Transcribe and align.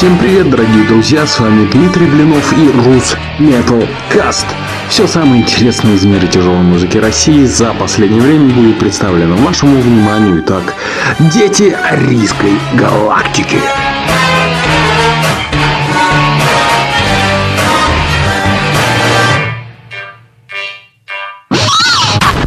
Всем 0.00 0.16
привет, 0.16 0.48
дорогие 0.48 0.84
друзья, 0.84 1.26
с 1.26 1.38
вами 1.38 1.66
Дмитрий 1.66 2.06
Блинов 2.06 2.54
и 2.56 2.70
Рус 2.70 3.14
Metal 3.38 3.86
Cast. 4.10 4.46
Все 4.88 5.06
самое 5.06 5.42
интересное 5.42 5.92
из 5.92 6.04
мира 6.06 6.26
тяжелой 6.26 6.62
музыки 6.62 6.96
России 6.96 7.44
за 7.44 7.74
последнее 7.74 8.22
время 8.22 8.48
будет 8.54 8.78
представлено 8.78 9.36
вашему 9.36 9.78
вниманию. 9.78 10.42
Итак, 10.42 10.74
дети 11.18 11.76
Арийской 11.84 12.58
галактики. 12.72 13.58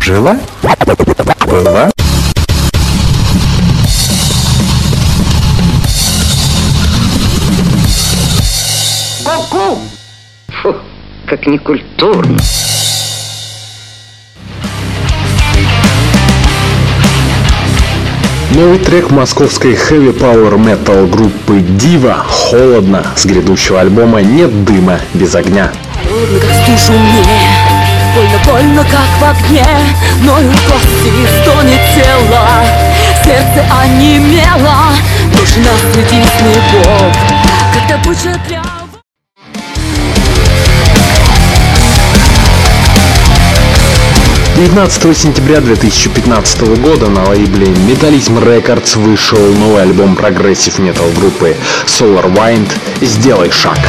Жила? 0.01 0.39
Была? 1.45 1.91
Как 11.35 11.47
некультурно. 11.47 12.37
Новый 18.51 18.77
трек 18.77 19.09
московской 19.09 19.73
heavy 19.73 20.15
power 20.15 20.63
metal 20.63 21.09
группы 21.09 21.59
Дива 21.61 22.23
«Холодно» 22.27 23.03
с 23.15 23.25
грядущего 23.25 23.81
альбома 23.81 24.21
«Нет 24.21 24.63
дыма 24.63 24.99
без 25.15 25.33
огня». 25.33 25.71
Холодно, 26.07 26.39
как 26.39 26.51
стужу 26.51 26.99
мне 26.99 27.23
Больно-больно, 28.13 28.83
как 28.83 29.09
в 29.19 29.23
огне 29.23 29.65
Ноют 30.21 30.59
кости, 30.67 31.11
стонет 31.41 31.81
тело 31.95 32.47
Сердце 33.25 33.65
онемело 33.81 34.93
Нужен 35.31 35.63
нас 35.63 35.81
единственный 35.95 36.61
Бог 36.73 37.11
Когда 37.73 37.97
бычья 38.05 38.39
трява 38.47 38.72
19 44.55 45.17
сентября 45.17 45.61
2015 45.61 46.79
года 46.79 47.09
на 47.09 47.23
лейбле 47.29 47.69
Metalism 47.69 48.37
Records 48.37 48.99
вышел 48.99 49.39
новый 49.39 49.81
альбом 49.81 50.15
прогрессив 50.15 50.77
метал 50.77 51.09
группы 51.09 51.57
Solar 51.87 52.31
Wind. 52.31 52.71
«Сделай 53.01 53.49
шаг». 53.49 53.79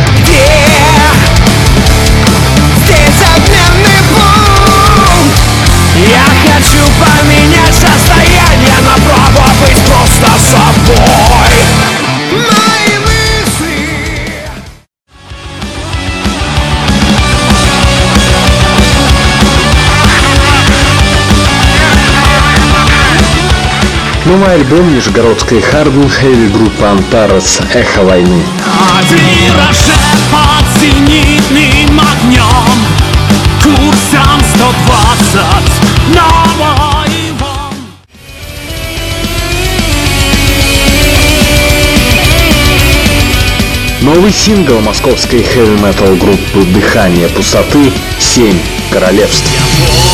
Я 5.97 6.25
хочу 6.53 6.83
поменять 6.99 7.75
состояние 7.75 8.75
На 8.81 8.95
право 9.05 9.45
быть 9.61 9.79
просто 9.85 10.27
собой 10.51 11.24
Новый 24.35 24.55
альбом 24.55 24.93
нижегородской 24.93 25.61
hard'n'heavy 25.61 26.49
группы 26.49 26.85
Антарес 26.85 27.61
«Эхо 27.73 28.03
войны». 28.03 28.43
Под 30.33 30.67
зенитным 30.81 32.01
огнем 32.01 32.43
Курсом 33.63 34.41
120 34.57 36.17
на 36.17 36.27
боевом 36.59 37.75
Новый 44.01 44.33
сингл 44.33 44.81
московской 44.81 45.45
хэви 45.45 45.77
метал 45.81 46.13
группы 46.17 46.65
«Дыхание 46.75 47.29
пустоты» 47.29 47.93
«Семь 48.19 48.59
королевств». 48.91 49.49
Помню 49.49 50.14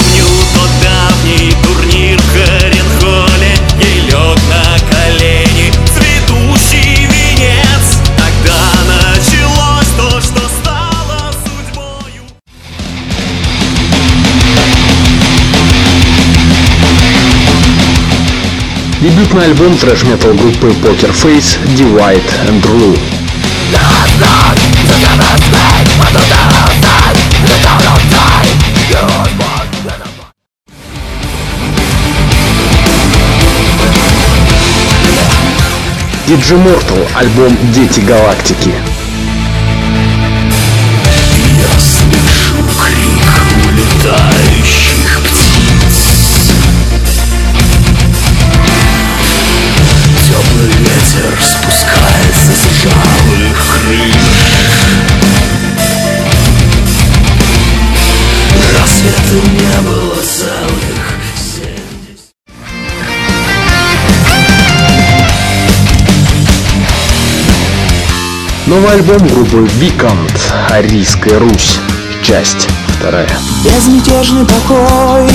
Дебютный 19.00 19.46
альбом 19.46 19.74
трэш-метал 19.78 20.34
группы 20.34 20.66
Poker 20.66 21.10
Face 21.14 21.56
«Divide 21.74 22.22
and 22.46 22.62
Rule». 22.66 22.98
Диджи 36.26 36.56
Мортал, 36.58 36.98
альбом 37.14 37.56
«Дети 37.72 38.00
Галактики». 38.00 38.89
Новый 68.80 68.94
альбом 68.94 69.28
группы 69.28 69.68
Викант 69.74 70.32
«Арийская 70.70 71.38
Русь». 71.38 71.78
Часть 72.22 72.66
вторая. 72.96 73.28
Безмятежный 73.62 74.46
покой 74.46 75.28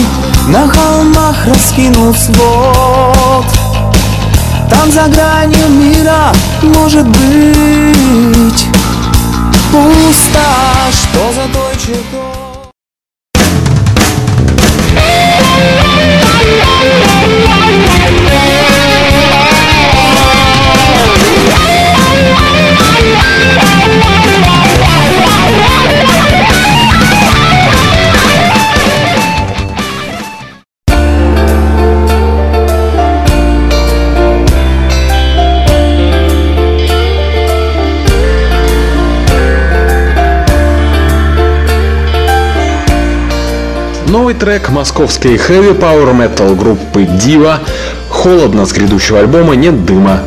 На 0.47 0.67
холмах 0.67 1.45
раскинул 1.45 2.15
свод 2.15 3.45
Там 4.67 4.91
за 4.91 5.03
гранью 5.09 5.69
мира 5.69 6.33
может 6.63 7.07
быть 7.07 8.65
Пусто, 9.71 10.41
что 10.91 11.31
за 11.31 11.47
той 11.53 11.75
чертой 11.75 12.24
трек 44.35 44.69
московской 44.69 45.35
heavy 45.35 45.77
power 45.77 46.15
metal 46.15 46.55
группы 46.55 47.03
Дива 47.03 47.59
«Холодно» 48.09 48.65
с 48.65 48.73
грядущего 48.73 49.19
альбома 49.19 49.55
«Нет 49.55 49.85
дыма 49.85 50.21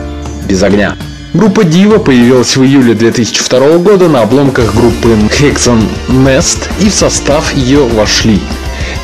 без 0.48 0.62
огня». 0.62 0.96
Группа 1.34 1.62
Дива 1.62 1.98
появилась 1.98 2.56
в 2.56 2.64
июле 2.64 2.94
2002 2.94 3.78
года 3.78 4.08
на 4.08 4.22
обломках 4.22 4.74
группы 4.74 5.08
Hexon 5.38 5.82
Nest 6.08 6.68
и 6.80 6.88
в 6.88 6.94
состав 6.94 7.54
ее 7.54 7.84
вошли 7.86 8.40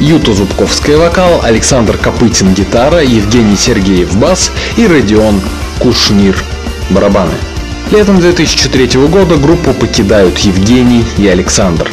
Юта 0.01 0.33
Зубковская 0.33 0.97
вокал, 0.97 1.41
Александр 1.43 1.97
Копытин 1.99 2.55
гитара, 2.55 3.03
Евгений 3.03 3.57
Сергеев 3.57 4.17
бас 4.17 4.51
и 4.77 4.87
Родион 4.87 5.41
Кушнир 5.79 6.37
барабаны. 6.91 7.35
Летом 7.91 8.19
2003 8.21 9.01
года 9.09 9.37
группу 9.37 9.73
покидают 9.73 10.39
Евгений 10.39 11.05
и 11.19 11.29
Александр. 11.29 11.91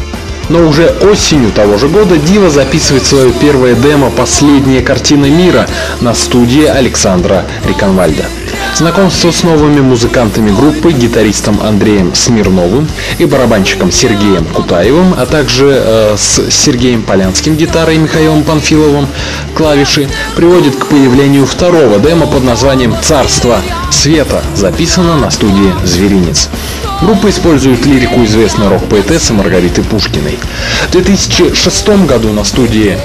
Но 0.50 0.68
уже 0.68 0.88
осенью 1.02 1.52
того 1.52 1.78
же 1.78 1.88
года 1.88 2.18
Дива 2.18 2.50
записывает 2.50 3.06
свое 3.06 3.32
первое 3.32 3.76
демо 3.76 4.10
«Последняя 4.10 4.82
картина 4.82 5.28
мира» 5.28 5.68
на 6.02 6.14
студии 6.14 6.66
Александра 6.66 7.46
Риконвальда. 7.66 8.26
Знакомство 8.76 9.32
с 9.32 9.44
новыми 9.44 9.82
музыкантами 9.82 10.50
группы, 10.50 10.92
гитаристом 10.92 11.60
Андреем 11.62 12.16
Смирновым 12.16 12.88
и 13.20 13.26
барабанщиком 13.26 13.92
Сергеем 13.92 14.46
Кутаевым, 14.46 15.14
а 15.18 15.26
также 15.26 15.68
э, 15.70 16.16
с 16.18 16.50
Сергеем 16.50 17.04
Полянским 17.04 17.56
гитарой 17.56 17.96
и 17.96 18.00
Михаилом 18.00 18.44
Панфиловым 18.44 19.08
клавиши, 19.56 20.10
приводит 20.36 20.76
к 20.76 20.88
появлению 20.88 21.46
второго 21.46 22.00
демо 22.00 22.26
под 22.26 22.44
названием 22.44 22.96
«Царство 23.02 23.60
света», 23.92 24.42
записано 24.56 25.18
на 25.18 25.30
студии 25.30 25.74
«Зверинец». 25.84 26.50
Группа 27.02 27.30
использует 27.30 27.86
лирику 27.86 28.24
известной 28.24 28.70
рок-поэтессы 28.70 29.34
Маргариты 29.34 29.82
Пушкиной. 29.84 30.40
В 30.88 30.92
2006 30.92 32.06
году 32.06 32.32
на 32.32 32.44
студии 32.44 32.98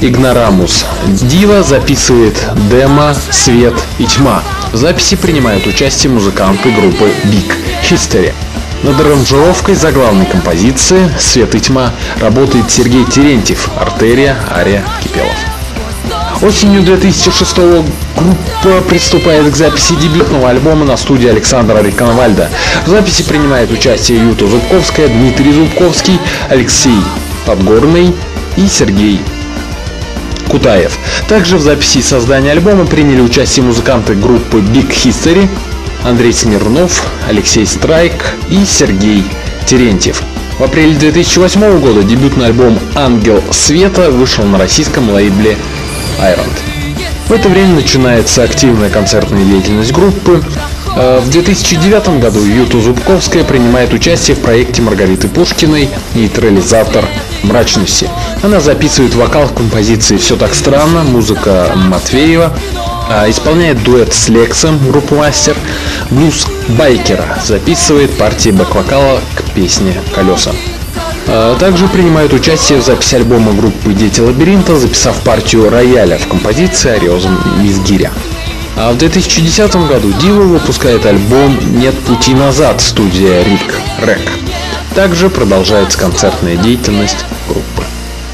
Игнорамус 0.00 0.84
Дива 1.06 1.62
записывает 1.62 2.36
демо 2.70 3.14
«Свет 3.30 3.74
и 3.98 4.04
тьма». 4.04 4.42
В 4.72 4.76
записи 4.76 5.16
принимают 5.16 5.66
участие 5.66 6.12
музыканты 6.12 6.70
группы 6.70 7.10
Big 7.24 7.52
History. 7.88 8.32
Над 8.82 9.00
аранжировкой 9.00 9.76
заглавной 9.76 10.26
композиции 10.26 11.10
«Свет 11.18 11.54
и 11.54 11.60
тьма» 11.60 11.92
работает 12.20 12.70
Сергей 12.70 13.04
Терентьев, 13.04 13.70
артерия, 13.80 14.36
ария, 14.50 14.84
Кипелов. 15.02 15.32
Осенью 16.42 16.82
2006 16.82 17.56
группа 17.56 18.80
приступает 18.88 19.50
к 19.50 19.56
записи 19.56 19.94
дебютного 19.94 20.50
альбома 20.50 20.84
на 20.84 20.96
студии 20.96 21.28
Александра 21.28 21.80
Риконвальда. 21.80 22.50
В 22.84 22.90
записи 22.90 23.22
принимает 23.22 23.70
участие 23.70 24.18
Юта 24.18 24.46
Зубковская, 24.46 25.08
Дмитрий 25.08 25.52
Зубковский, 25.52 26.18
Алексей 26.50 27.00
Подгорный 27.46 28.14
и 28.56 28.66
Сергей 28.68 29.20
Кутаев. 30.54 30.96
Также 31.26 31.56
в 31.56 31.60
записи 31.60 31.98
и 31.98 32.02
создании 32.02 32.52
альбома 32.52 32.86
приняли 32.86 33.20
участие 33.20 33.64
музыканты 33.64 34.14
группы 34.14 34.58
Big 34.58 34.88
History, 34.88 35.48
Андрей 36.04 36.32
Смирнов, 36.32 37.10
Алексей 37.28 37.66
Страйк 37.66 38.36
и 38.48 38.64
Сергей 38.64 39.24
Терентьев. 39.66 40.22
В 40.60 40.62
апреле 40.62 40.94
2008 40.94 41.80
года 41.80 42.04
дебютный 42.04 42.46
альбом 42.46 42.78
«Ангел 42.94 43.42
света» 43.50 44.12
вышел 44.12 44.44
на 44.44 44.56
российском 44.56 45.10
лейбле 45.10 45.56
Iron. 46.20 46.48
В 47.26 47.32
это 47.32 47.48
время 47.48 47.74
начинается 47.74 48.44
активная 48.44 48.90
концертная 48.90 49.44
деятельность 49.44 49.90
группы. 49.90 50.40
Э, 50.96 51.18
в 51.20 51.30
2009 51.30 52.20
году 52.20 52.40
Юта 52.44 52.80
Зубковская 52.80 53.44
принимает 53.44 53.92
участие 53.92 54.36
в 54.36 54.40
проекте 54.40 54.80
Маргариты 54.82 55.28
Пушкиной 55.28 55.88
«Нейтрализатор 56.14 57.04
мрачности». 57.42 58.08
Она 58.42 58.60
записывает 58.60 59.14
вокал 59.14 59.46
в 59.46 59.54
композиции 59.54 60.16
«Все 60.16 60.36
так 60.36 60.54
странно», 60.54 61.02
музыка 61.02 61.72
Матвеева, 61.74 62.52
а 63.10 63.28
исполняет 63.28 63.82
дуэт 63.82 64.14
с 64.14 64.28
Лексом, 64.28 64.78
группа 64.88 65.16
Мастер, 65.16 65.56
блюз 66.10 66.46
Байкера, 66.68 67.38
записывает 67.44 68.16
партии 68.16 68.50
бэк-вокала 68.50 69.20
к 69.34 69.42
песне 69.52 69.94
«Колеса». 70.14 70.52
А 71.26 71.56
также 71.58 71.88
принимают 71.88 72.32
участие 72.32 72.78
в 72.78 72.84
записи 72.84 73.16
альбома 73.16 73.52
группы 73.52 73.92
«Дети 73.92 74.20
лабиринта», 74.20 74.76
записав 74.76 75.16
партию 75.22 75.70
рояля 75.70 76.18
в 76.18 76.28
композиции 76.28 76.90
«Ариозм 76.90 77.36
Мизгиря». 77.60 78.12
А 78.76 78.92
в 78.92 78.98
2010 78.98 79.76
году 79.88 80.12
Дива 80.20 80.42
выпускает 80.42 81.06
альбом 81.06 81.56
«Нет 81.78 81.96
пути 82.00 82.34
назад» 82.34 82.80
студия 82.80 83.44
Рик 83.44 83.74
Рек. 84.00 84.20
Также 84.96 85.30
продолжается 85.30 85.96
концертная 85.96 86.56
деятельность 86.56 87.24
группы. 87.48 87.84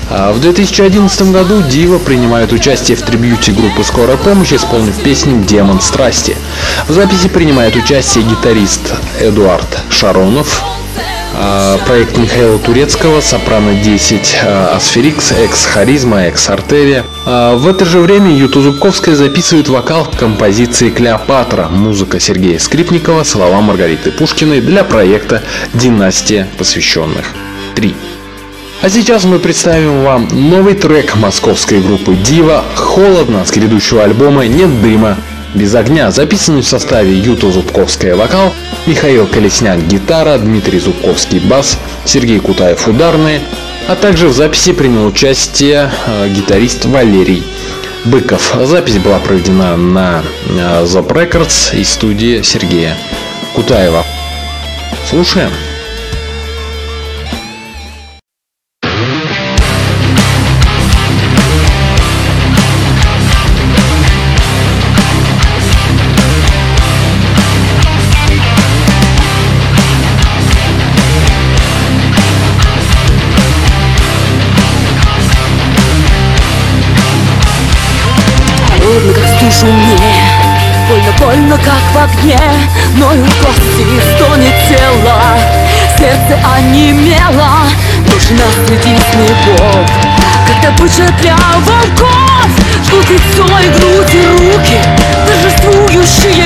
А 0.08 0.32
в 0.32 0.40
2011 0.40 1.30
году 1.30 1.62
Дива 1.62 1.98
принимает 1.98 2.52
участие 2.52 2.96
в 2.96 3.02
трибьюте 3.02 3.52
группы 3.52 3.84
«Скорая 3.84 4.16
помощь», 4.16 4.52
исполнив 4.52 4.98
песню 5.02 5.44
«Демон 5.44 5.80
страсти». 5.80 6.36
В 6.88 6.92
записи 6.92 7.28
принимает 7.28 7.76
участие 7.76 8.24
гитарист 8.24 8.94
Эдуард 9.20 9.68
Шаронов, 9.90 10.64
проект 11.86 12.16
Михаила 12.16 12.58
Турецкого 12.58 13.20
«Сопрано 13.20 13.70
10», 13.70 14.28
а, 14.44 14.76
Асферикс, 14.76 15.32
Экс 15.32 15.66
Харизма, 15.66 16.22
Экс 16.22 16.48
Артерия. 16.48 17.04
А, 17.26 17.56
в 17.56 17.66
это 17.66 17.84
же 17.84 18.00
время 18.00 18.34
Юта 18.34 18.60
Зубковская 18.60 19.14
записывает 19.14 19.68
вокал 19.68 20.04
к 20.04 20.16
композиции 20.16 20.90
«Клеопатра», 20.90 21.68
музыка 21.68 22.20
Сергея 22.20 22.58
Скрипникова, 22.58 23.24
слова 23.24 23.60
Маргариты 23.60 24.10
Пушкиной 24.10 24.60
для 24.60 24.84
проекта 24.84 25.42
«Династия 25.74 26.48
посвященных 26.58 27.26
3». 27.76 27.94
А 28.82 28.88
сейчас 28.88 29.24
мы 29.24 29.38
представим 29.38 30.04
вам 30.04 30.28
новый 30.32 30.72
трек 30.72 31.14
московской 31.16 31.82
группы 31.82 32.14
Дива 32.14 32.64
«Холодно» 32.74 33.44
с 33.44 33.50
грядущего 33.50 34.02
альбома 34.02 34.46
«Нет 34.46 34.80
дыма, 34.80 35.18
без 35.54 35.74
огня», 35.74 36.10
записанный 36.10 36.62
в 36.62 36.66
составе 36.68 37.16
Юта 37.16 37.50
Зубковская 37.50 38.16
вокал, 38.16 38.52
Михаил 38.86 39.26
Колесняк 39.26 39.80
гитара, 39.86 40.38
Дмитрий 40.38 40.78
Зубковский 40.78 41.40
бас, 41.40 41.78
Сергей 42.04 42.40
Кутаев 42.40 42.86
ударные, 42.88 43.40
а 43.88 43.96
также 43.96 44.28
в 44.28 44.32
записи 44.32 44.72
принял 44.72 45.06
участие 45.06 45.90
э, 46.06 46.28
гитарист 46.28 46.84
Валерий 46.86 47.42
Быков. 48.04 48.54
Запись 48.64 48.98
была 48.98 49.18
проведена 49.18 49.76
на 49.76 50.22
э, 50.48 50.84
Zop 50.84 51.08
Records 51.08 51.78
и 51.78 51.84
студии 51.84 52.42
Сергея 52.42 52.96
Кутаева. 53.54 54.04
Слушаем. 55.08 55.50
В 82.00 82.02
огне 82.02 82.38
Ноют 82.96 83.32
кости, 83.34 83.86
стонет 84.14 84.54
тело. 84.68 85.20
Сердце 85.98 86.38
онемело 86.56 87.68
нас 88.30 88.54
среди 88.66 88.96
снегов. 89.10 89.90
Как 90.46 90.62
добыча 90.62 91.12
для 91.20 91.36
волков 91.66 92.48
Жгут 92.84 93.10
лицо 93.10 93.46
и 93.58 93.68
грудь 93.78 94.14
и 94.14 94.26
руки 94.26 94.80
Торжествующие 95.26 96.39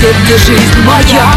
Где 0.00 0.38
жизнь 0.38 0.80
моя? 0.86 1.34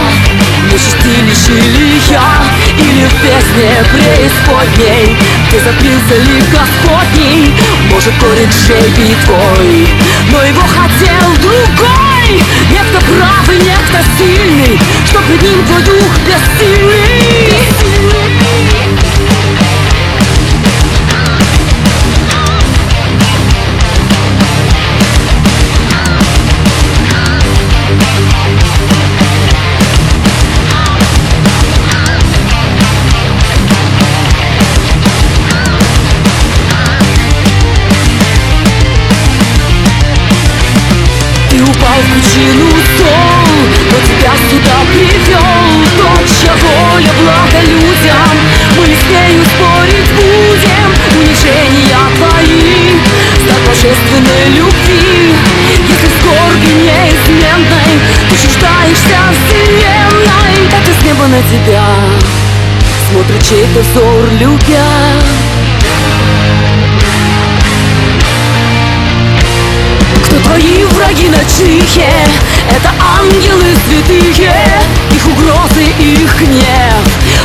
Не 0.72 0.77
чистилище 0.77 1.62
я. 2.10 2.46
Или 2.79 3.05
в 3.08 3.13
песне 3.22 3.84
преисподней? 3.91 5.17
Ты 5.51 5.60
запился 5.60 6.15
ли 6.24 6.41
Господней 6.50 7.53
Может, 7.91 8.13
корень 8.22 8.50
шеи 8.65 9.17
твой? 9.25 9.88
Но 10.32 10.41
его 10.43 10.62
хотел 10.62 11.29
другой. 11.41 12.41
Некто 12.72 13.01
правый, 13.01 13.58
некто 13.58 14.01
сильный. 14.17 14.79
Что 15.08 15.20
пред 15.24 15.41
ним 15.41 15.65
твой 15.65 15.82
дух 15.82 16.17
бессильный 16.25 17.92
причину 42.23 42.69
сон 42.97 43.47
Но 43.91 43.97
тебя 44.07 44.33
сюда 44.49 44.79
привел. 44.91 45.39
То, 45.97 46.23
чего 46.27 46.99
я 46.99 47.11
благо 47.21 47.59
людям 47.65 48.37
Мы 48.77 48.85
с 48.85 49.09
нею 49.09 49.43
спорить 49.43 50.11
будем. 50.15 51.19
Унижения 51.19 51.97
твои 52.15 52.95
За 53.45 53.69
божественной 53.69 54.49
любви. 54.57 55.35
Если 55.87 56.07
в 56.07 56.21
скорби 56.21 56.67
неизменной 56.81 57.99
Ты 58.29 58.35
чуждаешься 58.35 59.19
вселенной. 59.47 60.69
Так 60.71 60.87
и 60.87 60.99
с 60.99 61.05
неба 61.05 61.27
на 61.27 61.41
тебя 61.43 61.85
Смотрит 63.09 63.43
чей-то 63.43 63.79
взор 63.81 64.29
любя. 64.39 65.72
Кто 70.33 70.41
твои 70.45 70.83
враги 70.85 71.29
ночные? 71.29 71.83
Это 72.71 72.89
ангелы 73.19 73.75
святые 73.87 74.57
Их 75.11 75.27
угрозы, 75.27 75.83
их 75.99 76.39
гнев 76.39 77.03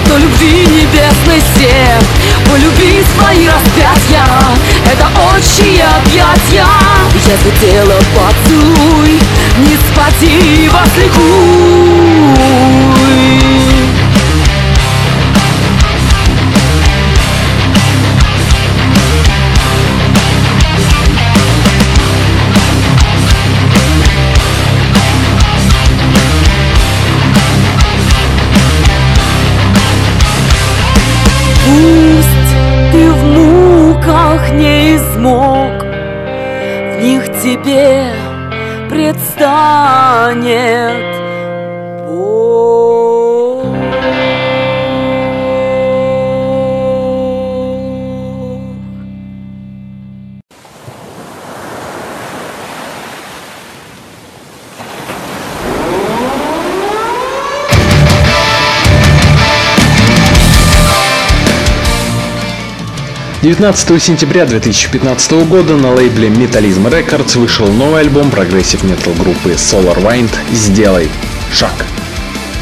Но 0.09 0.16
любви 0.16 0.66
небесной 0.66 1.42
сев 1.54 2.02
Полюби 2.49 3.04
свои 3.14 3.47
распятия 3.47 4.25
Это 4.90 5.07
отчие 5.35 5.85
объятия 5.85 6.66
Если 7.12 7.50
тело 7.61 7.99
поцелуй 8.14 9.21
Не 9.59 9.76
спади, 9.76 10.71
возликуй 10.73 12.09
муках 34.38 34.77
19 63.59 64.00
сентября 64.00 64.47
2015 64.47 65.33
года 65.49 65.75
на 65.75 65.93
лейбле 65.93 66.29
Metalism 66.29 66.88
Records 66.88 67.37
вышел 67.37 67.67
новый 67.67 68.03
альбом 68.03 68.31
прогрессив 68.31 68.85
метал 68.85 69.12
группы 69.15 69.50
Solar 69.50 70.00
Wind 70.00 70.31
«Сделай 70.53 71.11
шаг». 71.53 71.73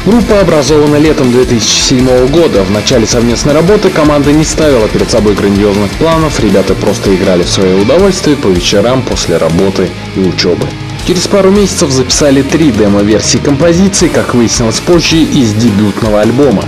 Группа 0.07 0.39
образована 0.39 0.95
летом 0.95 1.31
2007 1.31 2.29
года. 2.29 2.63
В 2.63 2.71
начале 2.71 3.05
совместной 3.05 3.53
работы 3.53 3.91
команда 3.91 4.33
не 4.33 4.43
ставила 4.43 4.87
перед 4.87 5.11
собой 5.11 5.35
грандиозных 5.35 5.91
планов, 5.99 6.39
ребята 6.39 6.73
просто 6.73 7.13
играли 7.13 7.43
в 7.43 7.49
свое 7.49 7.75
удовольствие 7.75 8.35
по 8.35 8.47
вечерам 8.47 9.03
после 9.03 9.37
работы 9.37 9.91
и 10.15 10.21
учебы. 10.21 10.65
Через 11.07 11.25
пару 11.25 11.51
месяцев 11.51 11.89
записали 11.89 12.41
три 12.41 12.69
демо-версии 12.69 13.37
композиций, 13.37 14.09
как 14.09 14.35
выяснилось 14.35 14.81
позже, 14.81 15.15
из 15.15 15.53
дебютного 15.53 16.19
альбома. 16.19 16.65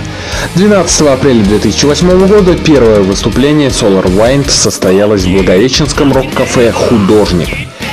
12 0.54 1.08
апреля 1.08 1.44
2008 1.44 2.26
года 2.26 2.54
первое 2.54 3.00
выступление 3.00 3.68
Solar 3.68 4.06
Wind 4.06 4.48
состоялось 4.48 5.24
в 5.24 5.30
Благовещенском 5.30 6.14
рок-кафе 6.14 6.72
«Художник». 6.72 7.50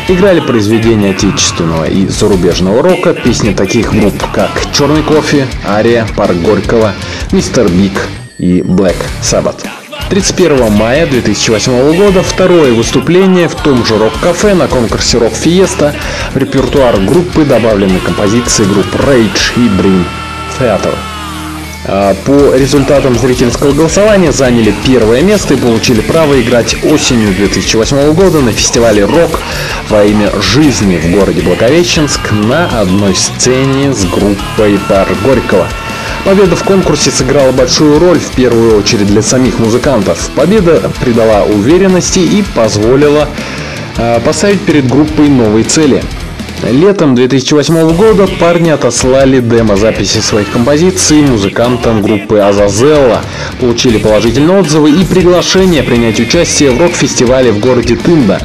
Играли 0.07 0.39
произведения 0.39 1.09
отечественного 1.09 1.83
и 1.83 2.07
зарубежного 2.07 2.81
рока, 2.81 3.13
песни 3.13 3.53
таких 3.53 3.91
групп, 3.91 4.15
как 4.33 4.71
«Черный 4.71 5.03
кофе», 5.03 5.47
«Ария», 5.67 6.07
«Парк 6.15 6.37
Горького», 6.37 6.93
«Mr. 7.33 7.67
Big» 7.67 8.07
и 8.37 8.61
«Black 8.61 8.95
Sabbath». 9.21 9.65
31 10.09 10.71
мая 10.71 11.05
2008 11.05 11.97
года 11.97 12.23
второе 12.23 12.71
выступление 12.71 13.49
в 13.49 13.55
том 13.55 13.85
же 13.85 13.97
рок-кафе 13.97 14.53
на 14.53 14.67
конкурсе 14.67 15.17
Rock 15.17 15.33
Fiesta. 15.33 15.93
В 16.33 16.37
репертуар 16.37 16.97
группы 17.01 17.43
добавлены 17.43 17.99
композиции 17.99 18.63
групп 18.63 18.87
Rage 18.95 19.51
и 19.57 19.67
Dream 19.67 20.05
Theater. 20.57 20.95
А, 21.85 22.15
По 22.25 22.55
результатам 22.55 23.15
зрительского 23.19 23.73
голосования 23.73 24.31
заняли 24.31 24.73
первое 24.85 25.21
место 25.21 25.55
и 25.55 25.57
получили 25.57 25.99
право 25.99 26.39
играть 26.39 26.75
осенью 26.85 27.33
2008 27.35 28.13
года 28.13 28.39
на 28.39 28.53
фестивале 28.53 29.03
«Рок» 29.03 29.41
во 29.89 30.05
имя 30.05 30.31
жизни 30.41 30.97
в 30.97 31.11
городе 31.11 31.41
Благовещенск 31.41 32.31
на 32.31 32.67
одной 32.79 33.13
сцене 33.13 33.93
с 33.93 34.05
группой 34.05 34.79
«Бар 34.89 35.09
Горького». 35.23 35.67
Победа 36.25 36.55
в 36.55 36.63
конкурсе 36.63 37.11
сыграла 37.11 37.51
большую 37.51 37.99
роль 37.99 38.19
в 38.19 38.31
первую 38.31 38.77
очередь 38.77 39.07
для 39.07 39.21
самих 39.21 39.59
музыкантов. 39.59 40.29
Победа 40.35 40.91
придала 40.99 41.43
уверенности 41.43 42.19
и 42.19 42.43
позволила 42.55 43.29
э, 43.97 44.19
поставить 44.19 44.61
перед 44.61 44.87
группой 44.87 45.29
новые 45.29 45.63
цели. 45.63 46.03
Летом 46.63 47.13
2008 47.13 47.95
года 47.95 48.27
парни 48.39 48.71
отослали 48.71 49.39
демо-записи 49.39 50.17
своих 50.19 50.51
композиций 50.51 51.21
музыкантам 51.21 52.01
группы 52.01 52.39
Азазелла, 52.39 53.21
получили 53.59 53.97
положительные 53.99 54.59
отзывы 54.59 54.91
и 54.91 55.05
приглашение 55.05 55.83
принять 55.83 56.19
участие 56.19 56.71
в 56.71 56.81
рок-фестивале 56.81 57.51
в 57.51 57.59
городе 57.59 57.95
Тында. 57.95 58.41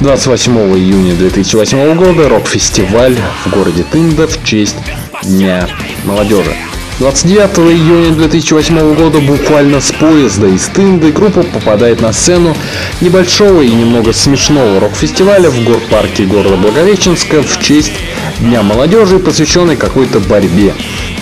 28 0.00 0.52
июня 0.78 1.14
2008 1.14 1.94
года 1.96 2.28
рок-фестиваль 2.30 3.16
в 3.44 3.50
городе 3.50 3.84
Тында 3.84 4.26
в 4.26 4.42
честь 4.42 4.76
Дня 5.22 5.68
молодежи. 6.04 6.56
29 7.00 7.58
июня 7.72 8.14
2008 8.14 8.94
года 8.94 9.20
буквально 9.20 9.80
с 9.80 9.90
поезда 9.90 10.48
из 10.48 10.66
Тынды 10.66 11.10
группа 11.12 11.42
попадает 11.42 12.02
на 12.02 12.12
сцену 12.12 12.54
небольшого 13.00 13.62
и 13.62 13.70
немного 13.70 14.12
смешного 14.12 14.78
рок-фестиваля 14.80 15.48
в 15.48 15.64
горпарке 15.64 16.26
города 16.26 16.58
Благовещенска 16.58 17.42
в 17.42 17.58
честь 17.58 17.94
Дня 18.40 18.62
молодежи, 18.62 19.18
посвященной 19.18 19.76
какой-то 19.76 20.20
борьбе. 20.20 20.74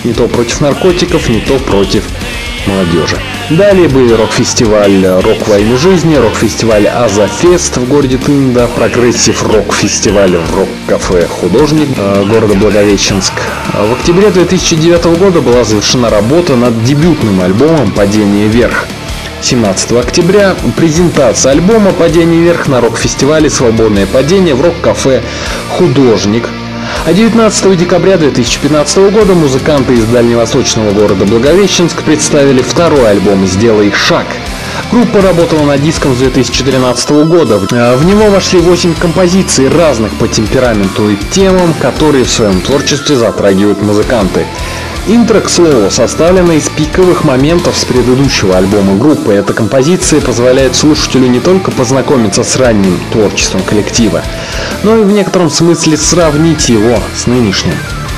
Не 0.03 0.11
то 0.11 0.27
против 0.27 0.59
наркотиков, 0.59 1.29
не 1.29 1.39
то 1.39 1.57
против 1.59 2.03
молодежи. 2.65 3.17
Далее 3.49 3.89
были 3.89 4.13
рок-фестиваль 4.13 5.03
«Рок 5.23 5.47
во 5.47 5.57
жизни», 5.75 6.15
рок-фестиваль 6.15 6.85
«Азафест» 6.85 7.77
в 7.77 7.87
городе 7.87 8.19
Тында, 8.19 8.67
progressive 8.67 9.41
рок-фестиваль 9.41 10.37
в 10.37 10.55
рок-кафе 10.55 11.25
«Художник» 11.27 11.89
э, 11.97 12.25
города 12.25 12.53
Благовещенск. 12.53 13.33
В 13.73 13.93
октябре 13.93 14.29
2009 14.29 15.17
года 15.17 15.41
была 15.41 15.63
завершена 15.63 16.11
работа 16.11 16.55
над 16.55 16.83
дебютным 16.83 17.41
альбомом 17.41 17.91
«Падение 17.91 18.47
вверх». 18.47 18.85
17 19.41 19.93
октября 19.93 20.55
презентация 20.77 21.53
альбома 21.53 21.91
«Падение 21.91 22.39
вверх» 22.39 22.67
на 22.67 22.81
рок-фестивале 22.81 23.49
«Свободное 23.49 24.05
падение» 24.05 24.53
в 24.53 24.61
рок-кафе 24.61 25.23
«Художник» 25.69 26.43
А 27.05 27.13
19 27.13 27.77
декабря 27.77 28.17
2015 28.17 29.11
года 29.11 29.33
музыканты 29.33 29.93
из 29.93 30.05
дальневосточного 30.05 30.91
города 30.91 31.25
Благовещенск 31.25 32.03
представили 32.03 32.61
второй 32.61 33.09
альбом 33.09 33.47
«Сделай 33.47 33.91
шаг». 33.91 34.27
Группа 34.91 35.21
работала 35.21 35.65
над 35.65 35.83
диском 35.83 36.15
с 36.15 36.19
2013 36.19 37.11
года. 37.25 37.57
В 37.59 38.05
него 38.05 38.29
вошли 38.29 38.59
8 38.59 38.95
композиций 38.95 39.69
разных 39.69 40.11
по 40.13 40.27
темпераменту 40.27 41.09
и 41.09 41.15
темам, 41.31 41.73
которые 41.79 42.23
в 42.23 42.29
своем 42.29 42.61
творчестве 42.61 43.15
затрагивают 43.15 43.81
музыканты. 43.81 44.45
Интро, 45.11 45.39
к 45.39 45.49
слову, 45.49 45.89
составлена 45.89 46.53
из 46.53 46.69
пиковых 46.69 47.23
моментов 47.23 47.75
с 47.75 47.83
предыдущего 47.83 48.55
альбома 48.55 48.95
группы. 48.95 49.33
Эта 49.33 49.53
композиция 49.53 50.21
позволяет 50.21 50.75
слушателю 50.75 51.25
не 51.25 51.39
только 51.39 51.71
познакомиться 51.71 52.43
с 52.43 52.55
ранним 52.57 52.95
творчеством 53.11 53.63
коллектива, 53.63 54.21
но 54.83 54.97
и 54.97 55.03
в 55.03 55.11
некотором 55.11 55.49
смысле 55.49 55.97
сравнить 55.97 56.69
его 56.69 56.99
с 57.17 57.25
нынешним. 57.25 57.73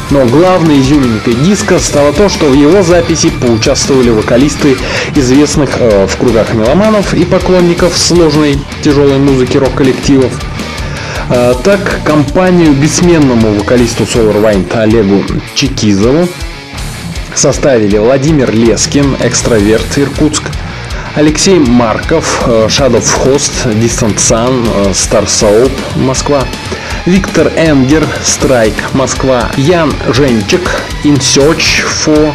Но 0.09 0.25
главной 0.25 0.81
изюминкой 0.81 1.35
диска 1.35 1.79
стало 1.79 2.11
то, 2.11 2.27
что 2.27 2.47
в 2.47 2.53
его 2.53 2.83
записи 2.83 3.29
поучаствовали 3.29 4.09
вокалисты 4.09 4.75
известных 5.15 5.69
э, 5.79 6.07
в 6.07 6.17
кругах 6.17 6.53
меломанов 6.53 7.13
и 7.13 7.23
поклонников 7.23 7.97
сложной 7.97 8.59
тяжелой 8.83 9.17
музыки 9.17 9.55
рок-коллективов. 9.55 10.33
Э, 11.29 11.53
так, 11.63 12.01
компанию 12.03 12.73
бессменному 12.73 13.53
вокалисту 13.53 14.03
Solar 14.03 14.41
Wind 14.41 14.77
Олегу 14.77 15.23
Чекизову 15.55 16.27
составили 17.35 17.97
Владимир 17.97 18.51
Лескин, 18.51 19.15
экстраверт 19.19 19.97
Иркутск, 19.97 20.43
Алексей 21.15 21.59
Марков, 21.59 22.43
э, 22.47 22.67
Shadow 22.67 23.03
Host, 23.23 23.51
Distant 23.65 24.15
Sun, 24.15 24.67
э, 24.73 24.91
Star 24.91 25.25
Soap, 25.25 25.71
Москва, 25.95 26.43
Виктор 27.05 27.51
Энгер, 27.57 28.07
Страйк, 28.23 28.75
Москва, 28.93 29.49
Ян 29.57 29.93
Женчик, 30.13 30.61
In 31.03 31.17
Search 31.17 31.83
for, 31.85 32.33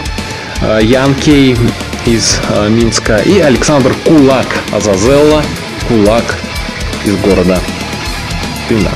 э, 0.61 0.81
Ян 0.83 1.15
Кей 1.15 1.57
из 2.05 2.39
Минска 2.69 3.17
и 3.17 3.41
Александр 3.41 3.95
Кулак, 4.05 4.47
Азазелла, 4.73 5.43
Кулак 5.89 6.37
из 7.05 7.17
города 7.17 7.59
Тында. 8.69 8.93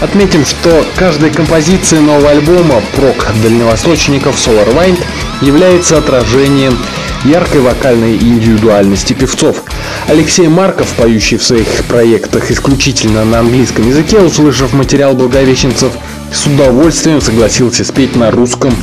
Отметим, 0.00 0.44
что 0.44 0.84
каждая 0.96 1.30
композиция 1.30 2.00
нового 2.00 2.30
альбома 2.30 2.82
прок 2.94 3.26
дальневосточников 3.42 4.36
Solar 4.36 4.74
Wind 4.74 4.98
является 5.40 5.96
отражением 5.96 6.76
яркой 7.24 7.62
вокальной 7.62 8.14
индивидуальности 8.16 9.14
певцов. 9.14 9.62
Алексей 10.06 10.48
Марков, 10.48 10.88
поющий 10.98 11.38
в 11.38 11.42
своих 11.42 11.66
проектах 11.88 12.50
исключительно 12.50 13.24
на 13.24 13.40
английском 13.40 13.88
языке, 13.88 14.20
услышав 14.20 14.74
материал 14.74 15.14
благовещенцев, 15.14 15.92
с 16.30 16.44
удовольствием 16.46 17.22
согласился 17.22 17.82
спеть 17.82 18.16
на 18.16 18.30
русском 18.30 18.74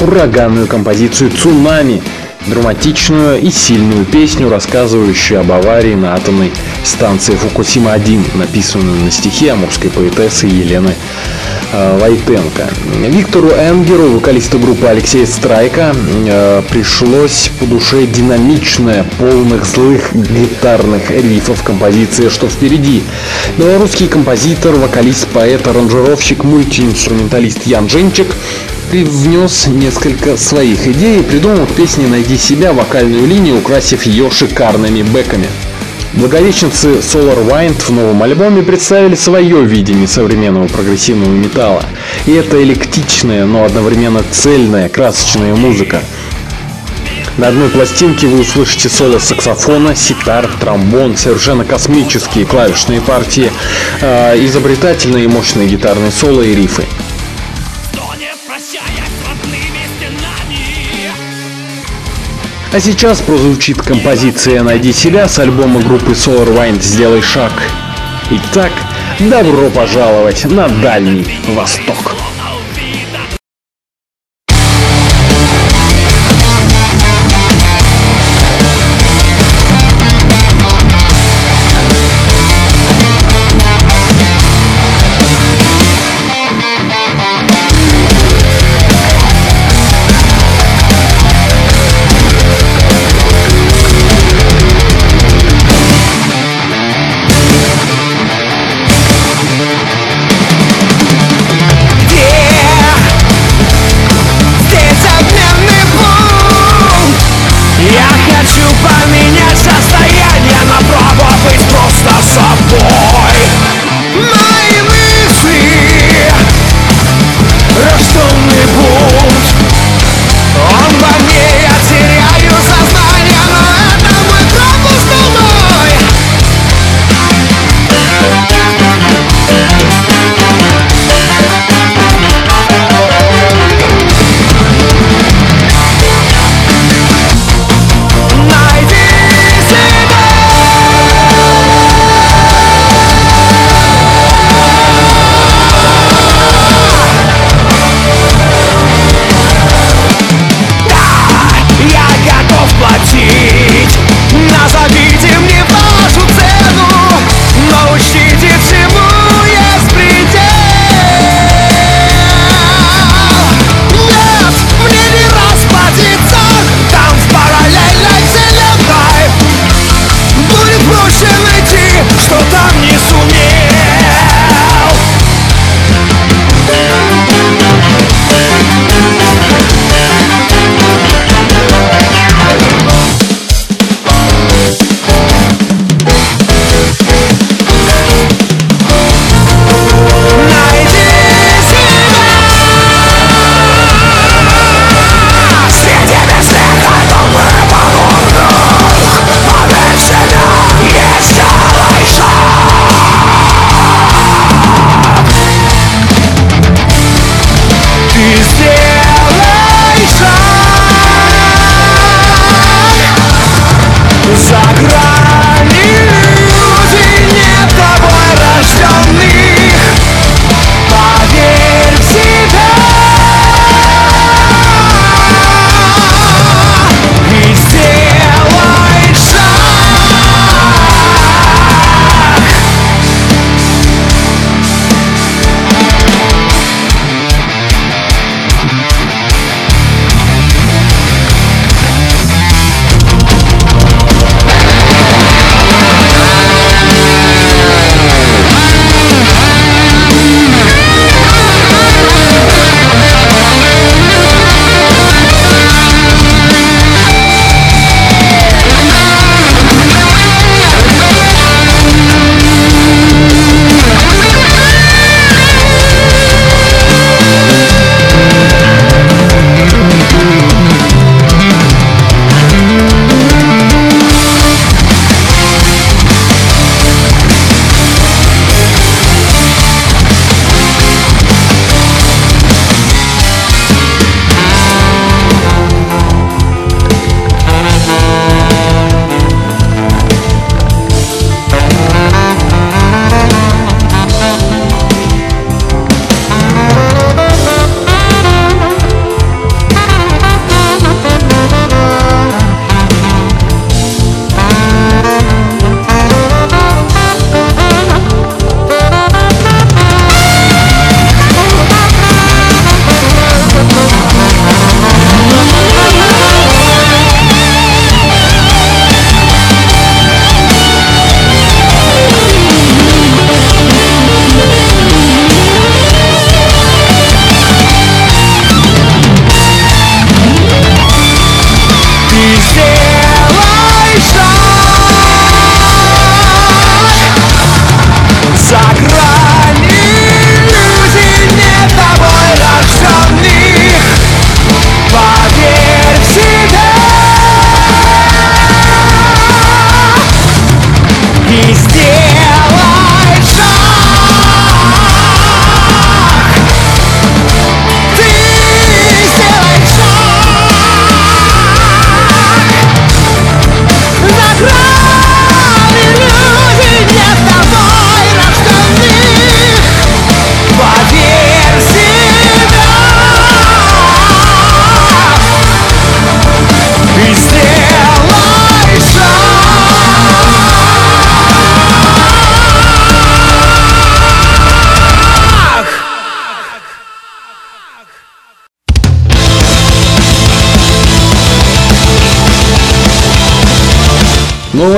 ураганную 0.00 0.66
композицию 0.66 1.30
«Цунами», 1.30 2.02
драматичную 2.46 3.40
и 3.40 3.50
сильную 3.50 4.04
песню, 4.04 4.48
рассказывающую 4.48 5.40
об 5.40 5.52
аварии 5.52 5.94
на 5.94 6.14
атомной 6.14 6.52
станции 6.84 7.34
Фукусима-1, 7.34 8.36
написанную 8.36 9.04
на 9.04 9.10
стихи 9.10 9.48
амурской 9.48 9.90
поэтессы 9.90 10.46
Елены 10.46 10.94
э, 11.74 11.98
Войтенко. 11.98 12.68
Виктору 13.08 13.50
Энгеру, 13.50 14.10
вокалисту 14.10 14.58
группы 14.58 14.86
Алексея 14.86 15.26
Страйка, 15.26 15.94
э, 16.26 16.62
пришлось 16.70 17.50
по 17.58 17.66
душе 17.66 18.06
динамичная, 18.06 19.04
полных 19.18 19.66
злых 19.66 20.14
гитарных 20.14 21.10
рифов 21.10 21.62
композиция 21.62 22.30
«Что 22.30 22.48
впереди». 22.48 23.02
Белорусский 23.58 24.06
композитор, 24.06 24.74
вокалист, 24.74 25.26
поэт, 25.28 25.66
аранжировщик, 25.66 26.44
мультиинструменталист 26.44 27.66
Ян 27.66 27.88
Женчик 27.88 28.28
привнес 28.90 29.66
несколько 29.66 30.36
своих 30.36 30.86
идей 30.86 31.20
и 31.20 31.22
придумал 31.22 31.66
к 31.66 31.72
песне 31.72 32.06
«Найди 32.06 32.36
себя» 32.36 32.72
вокальную 32.72 33.26
линию, 33.26 33.58
украсив 33.58 34.04
ее 34.04 34.30
шикарными 34.30 35.02
бэками. 35.02 35.48
Благовещенцы 36.16 36.98
Solar 37.00 37.44
Wind 37.44 37.82
в 37.82 37.90
новом 37.90 38.22
альбоме 38.22 38.62
представили 38.62 39.16
свое 39.16 39.64
видение 39.64 40.06
современного 40.06 40.68
прогрессивного 40.68 41.32
металла. 41.32 41.82
И 42.26 42.32
это 42.32 42.62
электичная, 42.62 43.44
но 43.46 43.64
одновременно 43.64 44.22
цельная, 44.30 44.88
красочная 44.88 45.56
музыка. 45.56 46.02
На 47.36 47.48
одной 47.48 47.68
пластинке 47.68 48.28
вы 48.28 48.42
услышите 48.42 48.88
соло 48.88 49.18
саксофона, 49.18 49.96
ситар, 49.96 50.48
тромбон, 50.60 51.16
совершенно 51.16 51.64
космические 51.64 52.44
клавишные 52.44 53.00
партии, 53.00 53.50
э, 54.00 54.44
изобретательные 54.44 55.24
и 55.24 55.28
мощные 55.28 55.66
гитарные 55.66 56.12
соло 56.12 56.42
и 56.42 56.54
рифы. 56.54 56.84
А 62.74 62.80
сейчас 62.80 63.20
прозвучит 63.20 63.80
композиция 63.80 64.64
«Найди 64.64 64.92
себя» 64.92 65.28
с 65.28 65.38
альбома 65.38 65.80
группы 65.80 66.10
Solar 66.10 66.48
Wind 66.48 66.82
«Сделай 66.82 67.22
шаг». 67.22 67.52
Итак, 68.32 68.72
добро 69.20 69.70
пожаловать 69.70 70.44
на 70.46 70.68
Дальний 70.68 71.38
Восток. 71.54 72.16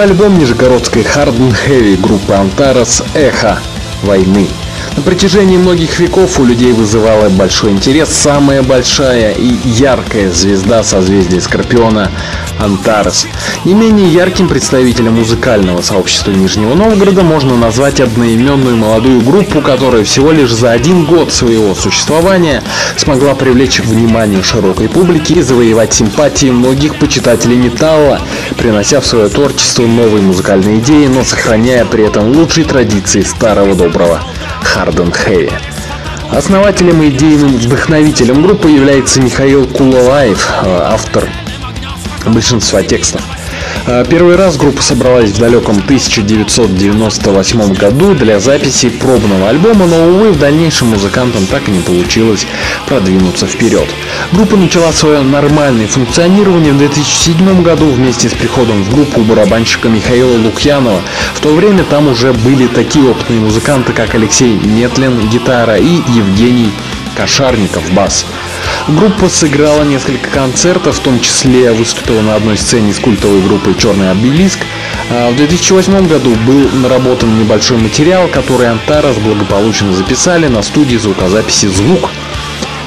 Альбом 0.07 0.39
нижегородской 0.39 1.03
Hard 1.03 1.37
and 1.37 1.57
Heavy 1.67 2.01
группы 2.01 2.33
Антарас 2.33 3.03
«Эхо 3.15 3.59
войны». 4.03 4.47
На 4.97 5.03
протяжении 5.03 5.59
многих 5.59 6.01
веков 6.01 6.41
у 6.41 6.45
людей 6.45 6.73
вызывала 6.73 7.29
большой 7.29 7.73
интерес 7.73 8.09
самая 8.09 8.63
большая 8.63 9.33
и 9.33 9.55
яркая 9.65 10.31
звезда 10.33 10.83
созвездия 10.83 11.43
Скорпиона 11.43 12.11
Антарес. 12.59 13.27
Не 13.67 13.75
менее 13.75 14.09
ярким 14.09 14.49
представителем 14.49 15.17
музыкального 15.17 15.83
сообщества 15.83 16.31
Нижнего 16.31 16.73
Новгорода 16.73 17.23
можно 17.23 17.57
назвать 17.57 18.01
одноименную 18.01 18.77
молодую 18.77 19.21
группу, 19.21 19.61
которая 19.61 20.03
всего 20.03 20.33
лишь 20.33 20.53
за 20.53 20.71
один 20.71 21.05
год 21.05 21.31
своего 21.31 21.75
существования 21.75 22.63
смогла 22.97 23.35
привлечь 23.35 23.81
внимание 23.81 24.43
широкой 24.43 24.89
публики 24.89 25.35
и 25.35 25.43
завоевать 25.43 25.93
симпатии 25.93 26.47
многих 26.47 26.99
почитателей 26.99 27.57
металла, 27.57 28.23
принося 28.57 29.03
в 29.03 29.07
свое 29.07 29.29
творчество 29.29 29.83
новые 29.83 30.23
музыкальные 30.23 30.79
идеи, 30.79 31.07
но 31.07 31.23
сохраняя 31.23 31.85
при 31.85 32.07
этом 32.07 32.33
лучшие 32.33 32.65
традиции 32.65 33.21
старого 33.21 33.75
доброго 33.75 34.23
And 34.75 35.13
Heavy. 35.27 35.53
Основателем 36.31 37.03
и 37.03 37.09
идейным 37.09 37.57
вдохновителем 37.57 38.43
группы 38.43 38.69
является 38.69 39.21
Михаил 39.21 39.67
Кулалаев, 39.67 40.49
э, 40.63 40.81
автор 40.83 41.29
большинства 42.27 42.83
текстов. 42.83 43.23
А, 43.89 44.05
первый 44.05 44.35
раз 44.35 44.57
группа 44.57 44.83
собралась 44.83 45.31
в 45.31 45.39
далеком 45.39 45.77
1998 45.77 47.75
году 47.75 48.15
для 48.15 48.41
записи 48.41 48.89
пробного 48.89 49.49
альбома, 49.49 49.87
но, 49.87 50.09
увы, 50.09 50.33
в 50.33 50.39
дальнейшем 50.41 50.89
музыкантам 50.89 51.47
так 51.47 51.69
и 51.69 51.71
не 51.71 51.79
получилось 51.79 52.49
продвинуться 52.89 53.47
вперед. 53.47 53.87
Группа 54.33 54.57
начала 54.57 54.91
свое 54.91 55.23
нормальное 55.23 55.87
функционирование 55.87 56.73
в 56.73 56.79
2007 56.79 57.63
году 57.63 57.87
вместе 57.87 58.29
с 58.29 58.33
приходом 58.33 58.83
в 58.83 58.93
группу 58.93 59.21
барабанщика 59.21 59.89
Михаила 59.89 60.37
Лукьянова. 60.37 61.01
В 61.35 61.41
то 61.41 61.55
время 61.55 61.85
там 61.85 62.09
уже 62.09 62.33
были 62.33 62.67
такие 62.67 63.09
опытные 63.09 63.39
музыканты, 63.39 63.93
как 63.93 64.17
Алексей 64.17 64.57
Метлин, 64.57 65.29
гитара 65.29 65.77
и 65.77 66.03
Евгений 66.09 66.73
Кошарников, 67.17 67.89
бас. 67.93 68.27
Группа 68.89 69.29
сыграла 69.29 69.83
несколько 69.83 70.31
концертов, 70.31 70.99
в 70.99 71.03
том 71.03 71.19
числе 71.19 71.73
выступила 71.73 72.21
на 72.21 72.37
одной 72.37 72.57
сцене 72.57 72.93
с 72.93 73.01
культовой 73.01 73.43
группой 73.43 73.75
«Черный 73.75 74.13
обелиск». 74.13 74.61
А 75.11 75.29
в 75.33 75.37
2008 75.37 76.07
году 76.07 76.37
был 76.47 76.69
наработан 76.71 77.37
небольшой 77.37 77.79
материал, 77.79 78.29
который 78.29 78.69
Антарас 78.69 79.17
благополучно 79.17 79.93
записали 79.93 80.47
на 80.47 80.63
студии 80.63 80.97
звукозаписи 80.97 81.67
«Звук». 81.67 82.11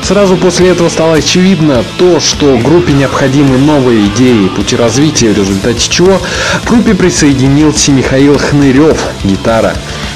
Сразу 0.01 0.37
после 0.37 0.69
этого 0.69 0.89
стало 0.89 1.15
очевидно 1.15 1.83
то, 1.97 2.19
что 2.19 2.57
группе 2.57 2.93
необходимы 2.93 3.57
новые 3.57 4.07
идеи 4.07 4.47
пути 4.47 4.75
развития, 4.75 5.31
в 5.31 5.37
результате 5.37 5.87
чего 5.87 6.19
к 6.63 6.67
группе 6.67 6.95
присоединился 6.95 7.91
Михаил 7.91 8.37
Хнырев, 8.37 8.97
гитара. 9.23 9.75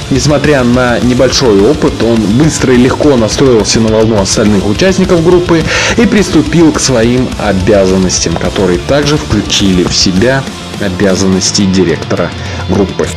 Несмотря 0.09 0.63
на 0.63 0.99
небольшой 0.99 1.61
опыт, 1.61 2.01
он 2.03 2.17
быстро 2.37 2.73
и 2.73 2.77
легко 2.77 3.15
настроился 3.15 3.79
на 3.79 3.93
волну 3.93 4.19
остальных 4.19 4.67
участников 4.67 5.23
группы 5.23 5.63
и 5.97 6.05
приступил 6.05 6.71
к 6.71 6.79
своим 6.79 7.29
обязанностям, 7.39 8.35
которые 8.35 8.79
также 8.79 9.17
включили 9.17 9.83
в 9.83 9.95
себя 9.95 10.43
обязанности 10.81 11.65
директора 11.65 12.31
группы. 12.69 13.07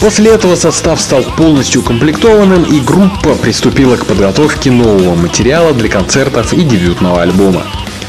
После 0.00 0.30
этого 0.30 0.54
состав 0.54 1.00
стал 1.00 1.24
полностью 1.36 1.80
укомплектованным 1.80 2.62
и 2.62 2.80
группа 2.80 3.34
приступила 3.34 3.96
к 3.96 4.06
подготовке 4.06 4.70
нового 4.70 5.16
материала 5.16 5.72
для 5.72 5.88
концертов 5.88 6.52
и 6.52 6.62
дебютного 6.62 7.22
альбома. 7.22 7.64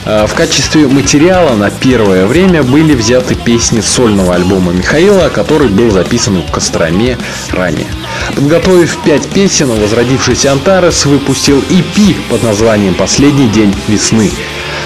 А, 0.06 0.28
в 0.28 0.34
качестве 0.36 0.88
материала 0.88 1.56
на 1.56 1.72
первое 1.72 2.28
время 2.28 2.62
были 2.62 2.94
взяты 2.94 3.34
песни 3.34 3.82
сольного 3.82 4.36
альбома 4.36 4.72
Михаила, 4.72 5.30
который 5.30 5.68
был 5.68 5.90
записан 5.90 6.44
в 6.48 6.52
Костроме 6.52 7.18
ранее. 7.50 7.88
Подготовив 8.36 8.96
пять 9.04 9.28
песен, 9.28 9.70
возродившийся 9.70 10.52
Антарес 10.52 11.08
выпустил 11.08 11.60
EP 11.70 12.16
под 12.30 12.44
названием 12.44 12.94
«Последний 12.94 13.48
день 13.48 13.74
весны». 13.88 14.32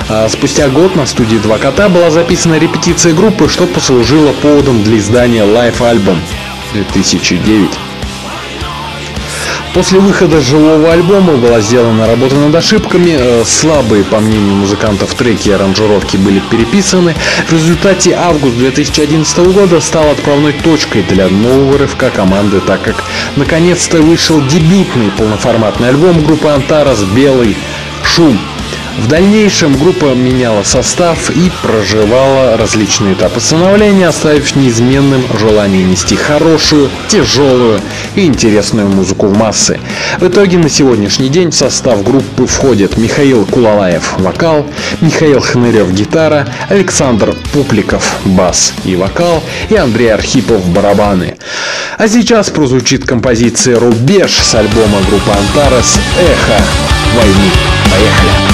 А 0.10 0.28
спустя 0.30 0.70
год 0.70 0.96
на 0.96 1.06
студии 1.06 1.38
«Два 1.38 1.58
кота» 1.58 1.90
была 1.90 2.12
записана 2.12 2.58
репетиция 2.58 3.14
группы, 3.14 3.50
что 3.50 3.68
послужило 3.68 4.32
поводом 4.32 4.84
для 4.84 4.98
издания 4.98 5.44
live-альбом 5.44 6.20
2009. 6.74 7.70
После 9.74 9.98
выхода 10.00 10.40
живого 10.40 10.94
альбома 10.94 11.34
была 11.34 11.60
сделана 11.60 12.06
работа 12.06 12.36
над 12.36 12.54
ошибками, 12.54 13.16
э, 13.18 13.44
слабые, 13.44 14.04
по 14.04 14.20
мнению 14.20 14.54
музыкантов, 14.54 15.16
треки 15.16 15.50
и 15.50 15.52
аранжировки 15.52 16.16
были 16.16 16.40
переписаны. 16.52 17.16
В 17.48 17.54
результате 17.54 18.14
август 18.14 18.56
2011 18.56 19.52
года 19.52 19.82
стал 19.82 20.12
отправной 20.12 20.54
точкой 20.54 21.02
для 21.02 21.28
нового 21.28 21.80
рывка 21.80 22.12
команды, 22.12 22.60
так 22.60 22.84
как 22.84 23.04
наконец-то 23.36 23.98
вышел 24.04 24.46
дебютный 24.46 25.10
полноформатный 25.18 25.90
альбом 25.90 26.24
группы 26.24 26.50
Антарас 26.50 27.02
«Белый 27.02 27.58
шум». 28.04 28.40
В 28.98 29.08
дальнейшем 29.08 29.76
группа 29.76 30.14
меняла 30.14 30.64
состав 30.64 31.32
и 31.32 31.52
проживала 31.64 32.56
различные 32.58 33.16
этапы 33.16 33.40
становления, 33.40 34.08
оставив 34.08 34.56
неизменным 34.56 35.24
желание 35.40 35.84
нести 35.84 36.16
хорошую, 36.16 36.90
тяжелую 37.08 37.82
и 38.16 38.26
интересную 38.26 38.88
музыку 38.88 39.28
в 39.28 39.38
массы. 39.38 39.80
В 40.20 40.28
итоге 40.28 40.60
на 40.60 40.70
сегодняшний 40.70 41.30
день 41.30 41.50
в 41.50 41.56
состав 41.56 42.04
группы 42.04 42.46
входят 42.46 42.96
Михаил 42.98 43.46
Кулалаев– 43.46 44.14
вокал, 44.20 44.68
Михаил 45.02 45.42
Хнырев– 45.42 45.92
гитара, 45.92 46.48
Александр 46.70 47.36
Пупликов– 47.52 48.18
бас 48.26 48.74
и 48.86 48.96
вокал 48.96 49.44
и 49.70 49.76
Андрей 49.76 50.14
Архипов– 50.14 50.64
барабаны. 50.68 51.38
А 51.98 52.08
сейчас 52.08 52.52
прозвучит 52.52 53.06
композиция 53.06 53.80
«Рубеж» 53.80 54.32
с 54.34 54.54
альбома 54.54 55.00
группы 55.10 55.32
Антарес 55.32 55.98
«Эхо 56.20 56.62
войны». 57.16 57.52
Поехали! 57.92 58.53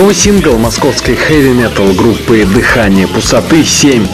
Новый 0.00 0.14
сингл 0.14 0.56
московской 0.56 1.14
хэви-метал 1.14 1.88
группы 1.92 2.46
«Дыхание 2.46 3.06
пустоты 3.06 3.62
7 3.62 4.06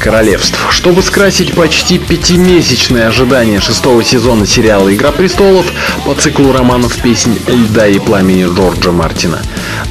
королевств». 0.00 0.58
Чтобы 0.72 1.02
скрасить 1.02 1.54
почти 1.54 1.98
пятимесячное 1.98 3.06
ожидание 3.06 3.60
шестого 3.60 4.02
сезона 4.02 4.44
сериала 4.44 4.92
«Игра 4.92 5.12
престолов» 5.12 5.66
по 6.04 6.16
циклу 6.16 6.50
романов 6.50 7.00
песнь 7.00 7.38
«Льда 7.46 7.86
и 7.86 8.00
пламени» 8.00 8.52
Джорджа 8.52 8.90
Мартина, 8.90 9.40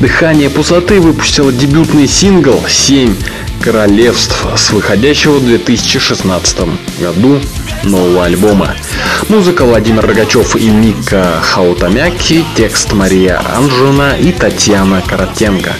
«Дыхание 0.02 0.49
пустоты» 0.49 0.99
выпустило 0.99 1.54
дебютный 1.54 2.10
сингл 2.10 2.62
«7 2.67 3.15
королевств» 3.62 4.45
с 4.58 4.71
выходящего 4.71 5.38
в 5.38 5.45
2016 5.45 6.58
году 6.99 7.39
нового 7.84 8.26
альбома. 8.26 8.76
Музыка 9.28 9.65
Владимир 9.65 10.06
Рогачев 10.06 10.56
и 10.56 10.70
Мика 10.70 11.39
Хаутамяки, 11.42 12.46
текст 12.56 12.94
Мария 12.94 13.42
Анжуна 13.56 14.18
и 14.18 14.32
Татьяна 14.32 15.02
Каратенко. 15.02 15.74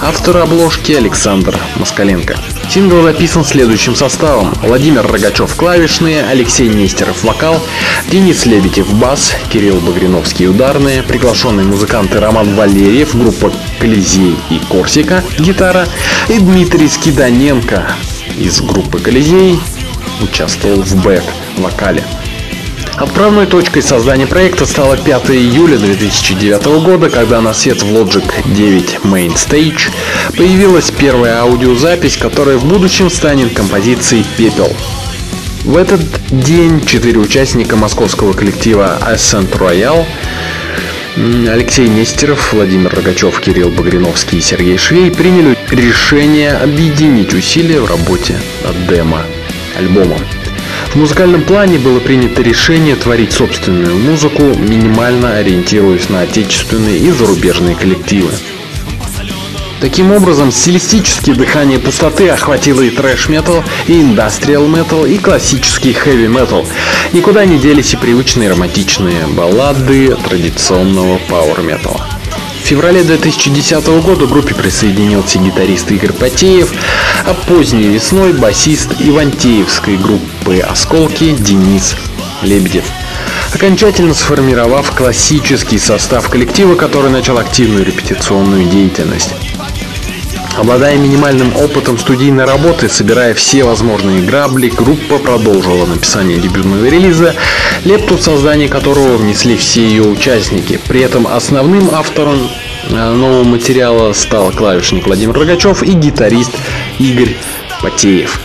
Автор 0.00 0.38
обложки 0.38 0.92
Александр 0.92 1.56
Москаленко. 1.76 2.36
Сингл 2.68 3.02
записан 3.02 3.44
следующим 3.44 3.94
составом. 3.94 4.52
Владимир 4.62 5.06
Рогачев 5.06 5.54
клавишные, 5.54 6.24
Алексей 6.24 6.68
Нестеров 6.68 7.24
вокал, 7.24 7.62
Денис 8.10 8.44
Лебедев 8.44 8.92
бас, 8.94 9.34
Кирилл 9.50 9.80
Багриновский 9.80 10.48
ударные, 10.48 11.02
приглашенные 11.02 11.64
музыканты 11.64 12.20
Роман 12.20 12.54
Валерьев, 12.54 13.16
группа 13.16 13.50
Колизей 13.78 14.36
и 14.50 14.58
Корсика, 14.68 15.24
гитара, 15.38 15.86
и 16.28 16.38
Дмитрий 16.38 16.88
Скиданенко 16.88 17.86
из 18.36 18.60
группы 18.60 18.98
Колизей 18.98 19.58
участвовал 20.20 20.82
в 20.82 21.02
бэк-вокале. 21.56 22.04
Отправной 22.96 23.46
точкой 23.46 23.82
создания 23.82 24.26
проекта 24.26 24.64
стало 24.64 24.96
5 24.96 25.30
июля 25.30 25.76
2009 25.76 26.64
года, 26.82 27.10
когда 27.10 27.40
на 27.42 27.52
свет 27.52 27.82
в 27.82 27.86
Logic 27.86 28.24
9 28.54 29.00
Main 29.04 29.34
Stage 29.34 29.90
появилась 30.36 30.90
первая 30.90 31.40
аудиозапись, 31.42 32.16
которая 32.16 32.56
в 32.56 32.64
будущем 32.64 33.10
станет 33.10 33.54
композицией 33.54 34.24
«Пепел». 34.38 34.72
В 35.64 35.76
этот 35.76 36.00
день 36.30 36.84
четыре 36.86 37.18
участника 37.18 37.76
московского 37.76 38.32
коллектива 38.32 38.98
Ascent 39.02 39.50
Royal 39.58 40.06
Алексей 41.16 41.88
Нестеров, 41.88 42.52
Владимир 42.52 42.94
Рогачев, 42.94 43.40
Кирилл 43.40 43.70
Багриновский 43.70 44.38
и 44.38 44.42
Сергей 44.42 44.78
Швей 44.78 45.10
приняли 45.10 45.56
решение 45.70 46.52
объединить 46.52 47.34
усилия 47.34 47.80
в 47.80 47.86
работе 47.86 48.38
над 48.64 48.86
демо-альбомом. 48.86 50.20
В 50.96 50.98
музыкальном 50.98 51.42
плане 51.42 51.78
было 51.78 52.00
принято 52.00 52.40
решение 52.40 52.96
творить 52.96 53.34
собственную 53.34 53.98
музыку, 53.98 54.44
минимально 54.44 55.36
ориентируясь 55.36 56.08
на 56.08 56.22
отечественные 56.22 56.96
и 56.96 57.10
зарубежные 57.10 57.76
коллективы. 57.76 58.30
Таким 59.82 60.10
образом, 60.10 60.50
стилистически 60.50 61.34
дыхание 61.34 61.78
пустоты 61.78 62.30
охватило 62.30 62.80
и 62.80 62.88
трэш-метал, 62.88 63.62
и 63.88 64.00
индастриал 64.00 64.66
метал, 64.68 65.04
и 65.04 65.18
классический 65.18 65.92
хэви-метал. 65.92 66.64
Никуда 67.12 67.44
не 67.44 67.58
делись 67.58 67.92
и 67.92 67.98
привычные 67.98 68.48
романтичные 68.48 69.26
баллады 69.26 70.16
традиционного 70.26 71.18
пауэр-металла. 71.28 72.06
В 72.62 72.66
феврале 72.66 73.02
2010 73.02 73.86
года 74.02 74.26
группе 74.26 74.54
присоединился 74.54 75.38
гитарист 75.40 75.92
Игорь 75.92 76.14
Потеев, 76.14 76.72
а 77.26 77.34
поздней 77.34 77.88
весной 77.88 78.32
басист 78.32 78.92
Ивантеевской 78.98 79.98
группы 79.98 80.35
«Осколки» 80.54 81.32
Денис 81.32 81.96
Лебедев 82.42 82.84
окончательно 83.52 84.14
сформировав 84.14 84.94
классический 84.94 85.78
состав 85.78 86.28
коллектива, 86.28 86.74
который 86.74 87.10
начал 87.10 87.38
активную 87.38 87.84
репетиционную 87.84 88.66
деятельность. 88.66 89.34
Обладая 90.56 90.96
минимальным 90.96 91.54
опытом 91.56 91.98
студийной 91.98 92.44
работы, 92.44 92.88
собирая 92.88 93.34
все 93.34 93.64
возможные 93.64 94.22
грабли, 94.22 94.68
группа 94.68 95.18
продолжила 95.18 95.84
написание 95.84 96.38
дебютного 96.38 96.86
релиза, 96.86 97.34
лепту 97.84 98.16
в 98.16 98.22
создание 98.22 98.68
которого 98.68 99.16
внесли 99.16 99.56
все 99.56 99.86
ее 99.86 100.02
участники. 100.02 100.80
При 100.88 101.00
этом 101.00 101.26
основным 101.26 101.90
автором 101.92 102.48
э, 102.88 103.12
нового 103.12 103.44
материала 103.44 104.14
стал 104.14 104.50
клавишник 104.50 105.06
Владимир 105.06 105.34
Рогачев 105.34 105.82
и 105.82 105.92
гитарист 105.92 106.52
Игорь 106.98 107.36
Потеев. 107.82 108.40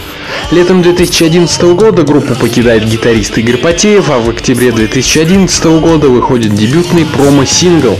Летом 0.51 0.81
2011 0.81 1.61
года 1.75 2.03
группу 2.03 2.35
покидает 2.35 2.83
гитарист 2.83 3.37
Игорь 3.37 3.55
Потеев, 3.55 4.09
а 4.09 4.19
в 4.19 4.29
октябре 4.29 4.73
2011 4.73 5.63
года 5.79 6.09
выходит 6.09 6.53
дебютный 6.53 7.05
промо-сингл 7.05 7.97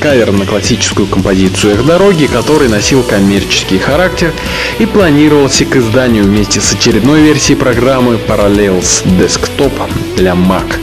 кавер 0.00 0.32
на 0.32 0.46
классическую 0.46 1.06
композицию 1.06 1.74
«Эх, 1.74 1.84
дороги», 1.84 2.24
который 2.24 2.70
носил 2.70 3.02
коммерческий 3.02 3.76
характер 3.76 4.32
и 4.78 4.86
планировался 4.86 5.66
к 5.66 5.76
изданию 5.76 6.24
вместе 6.24 6.62
с 6.62 6.72
очередной 6.72 7.20
версией 7.20 7.58
программы 7.58 8.14
Parallels 8.14 9.04
Desktop 9.18 9.74
для 10.16 10.32
Mac. 10.32 10.78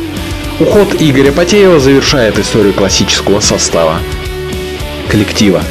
Уход 0.59 0.97
Игоря 0.99 1.31
Потеева 1.31 1.79
завершает 1.79 2.37
историю 2.37 2.73
классического 2.73 3.39
состава 3.39 3.99
коллектива. 5.07 5.63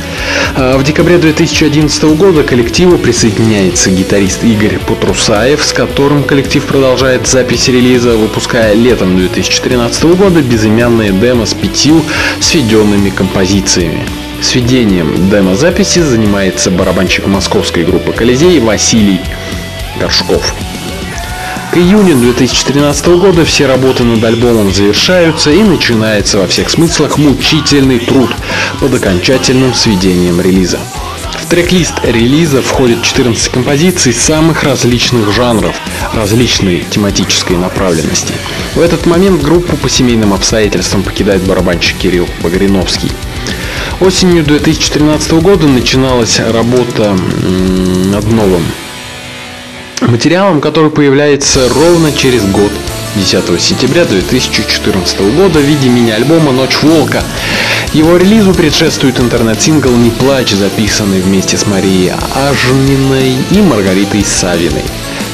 А 0.55 0.77
в 0.79 0.83
декабре 0.83 1.18
2011 1.18 2.05
года 2.16 2.42
к 2.42 2.46
коллективу 2.46 2.99
присоединяется 2.99 3.90
гитарист 3.90 4.42
Игорь 4.44 4.79
Путрусаев, 4.79 5.64
с 5.64 5.72
которым 5.72 6.25
коллектив 6.25 6.64
продолжает 6.64 7.27
запись 7.27 7.68
релиза, 7.68 8.16
выпуская 8.16 8.75
летом 8.75 9.16
2013 9.16 10.05
года 10.16 10.40
безымянные 10.42 11.12
демо 11.12 11.46
с 11.46 11.55
пятью 11.55 12.03
сведенными 12.40 13.11
композициями. 13.11 14.05
Сведением 14.40 15.31
демо-записи 15.31 16.01
занимается 16.01 16.70
барабанщик 16.70 17.27
московской 17.27 17.85
группы 17.85 18.12
«Колизей» 18.12 18.61
Василий 18.61 19.20
Горшков. 19.99 20.55
К 21.77 21.79
июню 21.79 22.17
2013 22.17 23.07
года 23.19 23.45
все 23.45 23.67
работы 23.67 24.03
над 24.03 24.25
альбомом 24.25 24.73
завершаются 24.73 25.51
и 25.51 25.62
начинается 25.62 26.39
во 26.39 26.47
всех 26.47 26.71
смыслах 26.71 27.19
мучительный 27.19 27.99
труд 27.99 28.31
под 28.81 28.95
окончательным 28.95 29.75
сведением 29.75 30.41
релиза. 30.41 30.79
В 31.35 31.45
трек-лист 31.51 31.93
релиза 32.03 32.62
входит 32.62 33.03
14 33.03 33.53
композиций 33.53 34.15
самых 34.15 34.62
различных 34.65 35.31
жанров, 35.35 35.77
различной 36.15 36.83
тематической 36.89 37.59
направленности. 37.59 38.33
В 38.75 38.81
этот 38.81 39.05
момент 39.05 39.43
группу 39.43 39.77
по 39.77 39.91
семейным 39.91 40.33
обстоятельствам 40.33 41.03
покидает 41.03 41.43
барабанщик 41.43 41.99
Кирилл 41.99 42.27
Багриновский. 42.43 43.12
Осенью 44.01 44.45
2013 44.45 45.33
года 45.43 45.67
начиналась 45.67 46.41
работа 46.41 47.15
над 48.07 48.33
новым 48.33 48.62
материалом, 50.03 50.61
который 50.61 50.91
появляется 50.91 51.69
ровно 51.69 52.13
через 52.13 52.45
год, 52.45 52.71
10 53.17 53.61
сентября 53.61 54.05
2014 54.05 55.21
года 55.37 55.59
в 55.59 55.63
виде 55.63 55.89
мини-альбома 55.89 56.53
«Ночь 56.53 56.83
волка». 56.83 57.23
Его 57.93 58.17
релизу 58.17 58.53
предшествует 58.53 59.19
интернет-сингл 59.21 59.91
«Не 59.91 60.11
плачь», 60.11 60.53
записанный 60.53 61.21
вместе 61.21 61.57
с 61.57 61.67
Марией 61.67 62.13
Ажминой 62.35 63.37
и 63.51 63.61
Маргаритой 63.63 64.25
Савиной. 64.25 64.85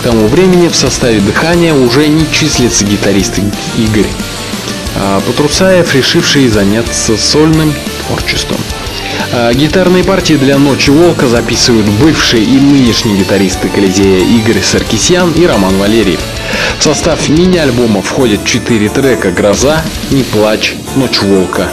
К 0.00 0.04
тому 0.04 0.28
времени 0.28 0.68
в 0.68 0.76
составе 0.76 1.20
«Дыхания» 1.20 1.74
уже 1.74 2.06
не 2.08 2.30
числится 2.30 2.84
гитарист 2.84 3.38
Игорь 3.76 4.10
а 4.94 5.20
Патрусаев, 5.20 5.94
решивший 5.94 6.48
заняться 6.48 7.16
сольным 7.16 7.72
творчеством. 8.06 8.58
А, 9.30 9.52
гитарные 9.52 10.04
партии 10.04 10.34
для 10.34 10.58
«Ночи 10.58 10.90
волка» 10.90 11.26
записывают 11.26 11.86
бывшие 11.86 12.42
и 12.42 12.58
нынешние 12.58 13.18
гитаристы 13.18 13.68
Колизея 13.68 14.20
Игорь 14.20 14.60
Саркисян 14.62 15.32
и 15.32 15.46
Роман 15.46 15.76
Валерьев. 15.78 16.20
В 16.78 16.82
состав 16.82 17.28
мини-альбома 17.28 18.02
входят 18.02 18.44
четыре 18.44 18.88
трека 18.88 19.30
«Гроза», 19.30 19.82
«Не 20.10 20.22
плачь», 20.24 20.74
«Ночь 20.96 21.22
волка» 21.22 21.68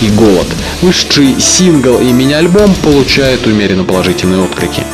и 0.00 0.08
«Голод». 0.08 0.46
Вышедший 0.82 1.40
сингл 1.40 1.98
и 1.98 2.12
мини-альбом 2.12 2.74
получают 2.76 3.46
умеренно 3.46 3.84
положительные 3.84 4.42
отклики. 4.42 4.84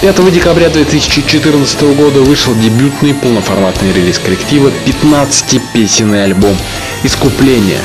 5 0.00 0.32
декабря 0.32 0.68
2014 0.68 1.82
года 1.96 2.20
вышел 2.20 2.54
дебютный 2.54 3.14
полноформатный 3.14 3.92
релиз 3.92 4.18
коллектива 4.18 4.70
15-песенный 4.86 6.24
альбом 6.24 6.56
«Искупление», 7.02 7.80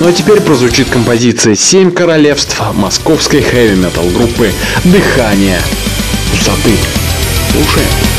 ну 0.00 0.08
а 0.08 0.12
теперь 0.12 0.40
прозвучит 0.40 0.88
композиция 0.88 1.54
«Семь 1.54 1.90
королевств» 1.90 2.60
московской 2.74 3.42
хэви-метал 3.42 4.04
группы 4.10 4.52
«Дыхание 4.84 5.60
пустоты». 6.30 6.72
Слушаем. 7.52 8.15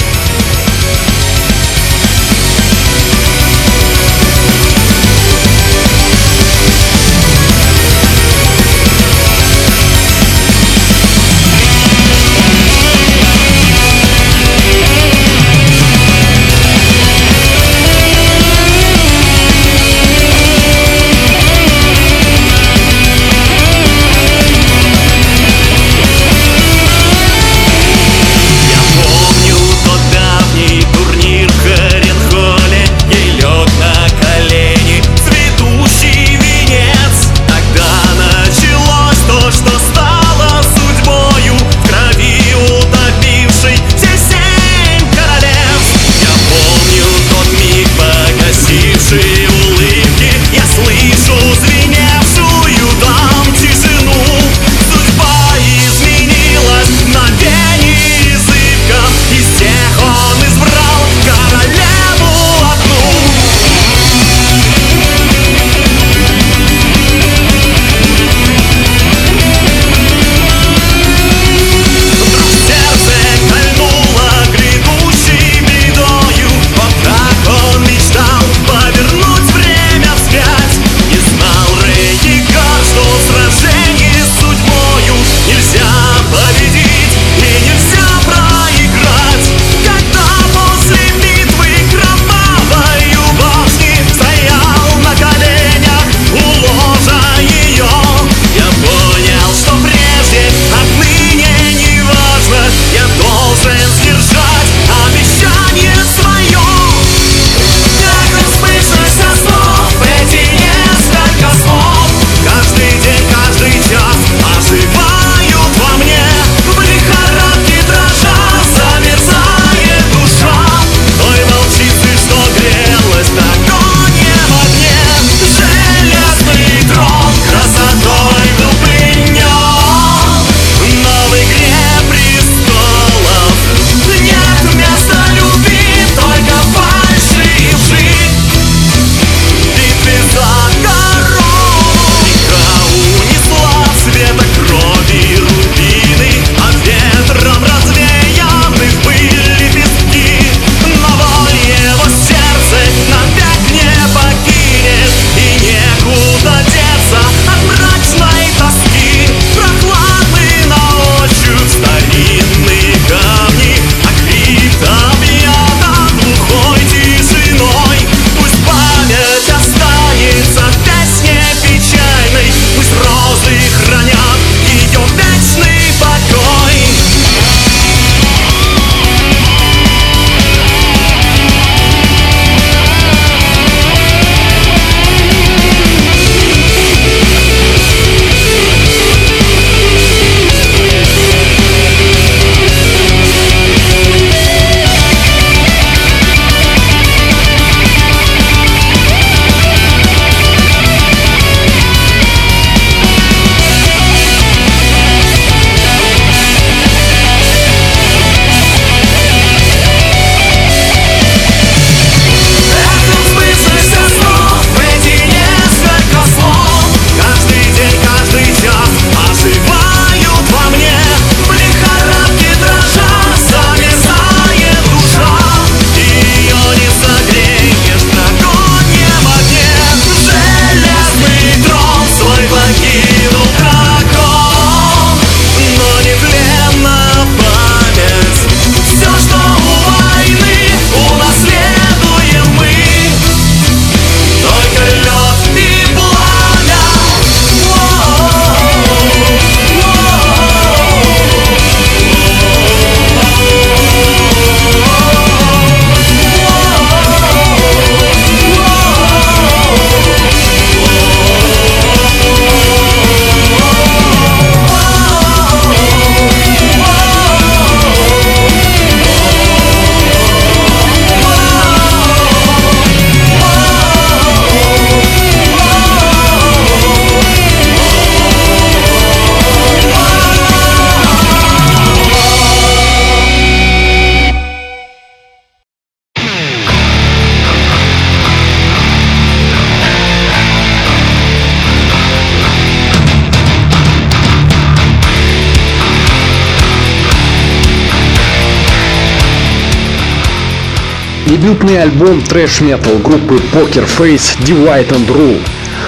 Дебютный 301.27 301.81
альбом 301.81 302.21
трэш-метал 302.21 302.99
группы 302.99 303.35
Poker 303.51 303.85
Face 303.85 304.39
Divide 304.39 304.91
and 304.91 305.07
Rule. 305.09 305.41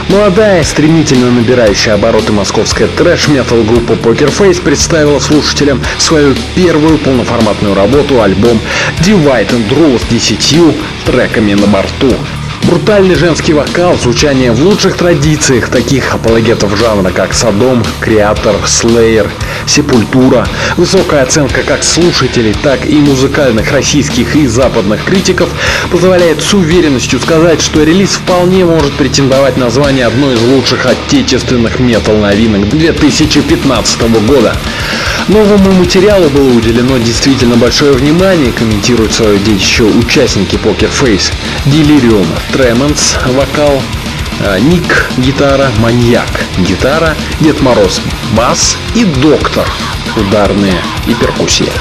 Молодая, 0.10 0.66
стремительно 0.66 1.32
набирающая 1.32 1.94
обороты 1.94 2.34
московская 2.34 2.88
трэш-метал 2.88 3.64
группа 3.64 3.94
Poker 3.94 4.30
Face 4.38 4.62
представила 4.62 5.18
слушателям 5.20 5.82
свою 5.98 6.36
первую 6.56 6.98
полноформатную 6.98 7.74
работу, 7.74 8.22
альбом 8.22 8.60
Divide 9.00 9.52
and 9.52 9.70
Rule 9.70 9.98
с 9.98 10.12
10 10.12 10.76
треками 11.06 11.54
на 11.54 11.68
борту. 11.68 12.14
Брутальный 12.70 13.16
женский 13.16 13.54
вокал, 13.54 13.98
звучание 13.98 14.52
в 14.52 14.62
лучших 14.62 14.96
традициях 14.96 15.70
таких 15.70 16.14
апологетов 16.14 16.78
жанра, 16.78 17.10
как 17.10 17.34
Садом, 17.34 17.84
Креатор, 18.00 18.58
Слеер, 18.68 19.28
Сепультура, 19.66 20.48
высокая 20.78 21.24
оценка 21.24 21.64
как 21.64 21.84
слушателей, 21.84 22.54
так 22.62 22.86
и 22.86 22.94
музыкальных 22.98 23.72
российских 23.72 24.36
и 24.36 24.46
западных 24.46 25.04
критиков 25.04 25.50
позволяет 25.92 26.44
с 26.44 26.54
уверенностью 26.54 27.20
сказать, 27.20 27.60
что 27.60 27.82
релиз 27.82 28.12
вполне 28.12 28.66
может 28.66 28.94
претендовать 28.94 29.58
на 29.58 29.72
звание 29.72 30.06
одной 30.06 30.36
из 30.36 30.42
лучших 30.42 30.86
отечественных 30.86 31.80
метал-новинок 31.80 32.70
2015 32.70 34.02
года. 34.28 34.56
Новому 35.28 35.72
материалу 35.72 36.30
было 36.30 36.50
уделено 36.50 37.00
действительно 37.00 37.56
большое 37.56 37.94
внимание, 37.94 38.52
комментируют 38.52 39.14
свое 39.14 39.40
детище 39.40 39.86
участники 39.86 40.56
Poker 40.56 40.90
Face. 40.92 41.32
Tremens, 42.60 43.16
вокал, 43.36 43.82
э, 44.42 44.60
Ник, 44.60 45.10
гитара, 45.16 45.72
Маньяк, 45.80 46.28
гитара, 46.58 47.16
Дед 47.40 47.62
Мороз, 47.62 48.02
бас 48.34 48.76
и 48.96 49.06
Доктор, 49.06 49.66
ударные 50.18 50.82
и 51.08 51.14
перкуссия. 51.14 51.72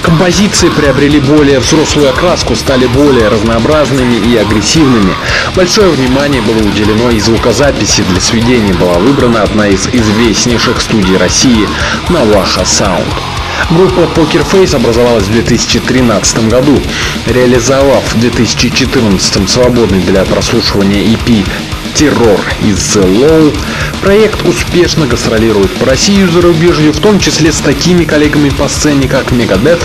Композиции 0.00 0.68
приобрели 0.68 1.18
более 1.18 1.58
взрослую 1.58 2.10
окраску, 2.10 2.54
стали 2.54 2.86
более 2.86 3.26
разнообразными 3.26 4.14
и 4.14 4.36
агрессивными. 4.36 5.12
Большое 5.56 5.90
внимание 5.90 6.40
было 6.40 6.58
уделено 6.58 7.10
и 7.10 7.18
звукозаписи. 7.18 8.04
Для 8.08 8.20
сведения 8.20 8.74
была 8.74 8.94
выбрана 8.94 9.42
одна 9.42 9.66
из 9.66 9.88
известнейших 9.88 10.80
студий 10.80 11.16
России– 11.16 11.68
Наваха 12.10 12.60
Sound. 12.60 13.37
Группа 13.70 14.00
Poker 14.18 14.46
Face 14.50 14.74
образовалась 14.74 15.24
в 15.24 15.32
2013 15.32 16.48
году, 16.48 16.80
реализовав 17.26 18.02
в 18.14 18.20
2014 18.20 19.48
свободный 19.48 20.00
для 20.00 20.24
прослушивания 20.24 21.04
EP 21.04 21.46
Террор 21.94 22.40
из 22.62 22.78
The 22.78 23.04
Low. 23.04 23.56
Проект 24.00 24.46
успешно 24.46 25.06
гастролирует 25.06 25.70
по 25.72 25.86
России 25.86 26.22
и 26.22 26.26
зарубежью, 26.26 26.92
в 26.92 27.00
том 27.00 27.18
числе 27.18 27.52
с 27.52 27.58
такими 27.58 28.04
коллегами 28.04 28.48
по 28.50 28.68
сцене, 28.68 29.08
как 29.08 29.32
Megadeth, 29.32 29.82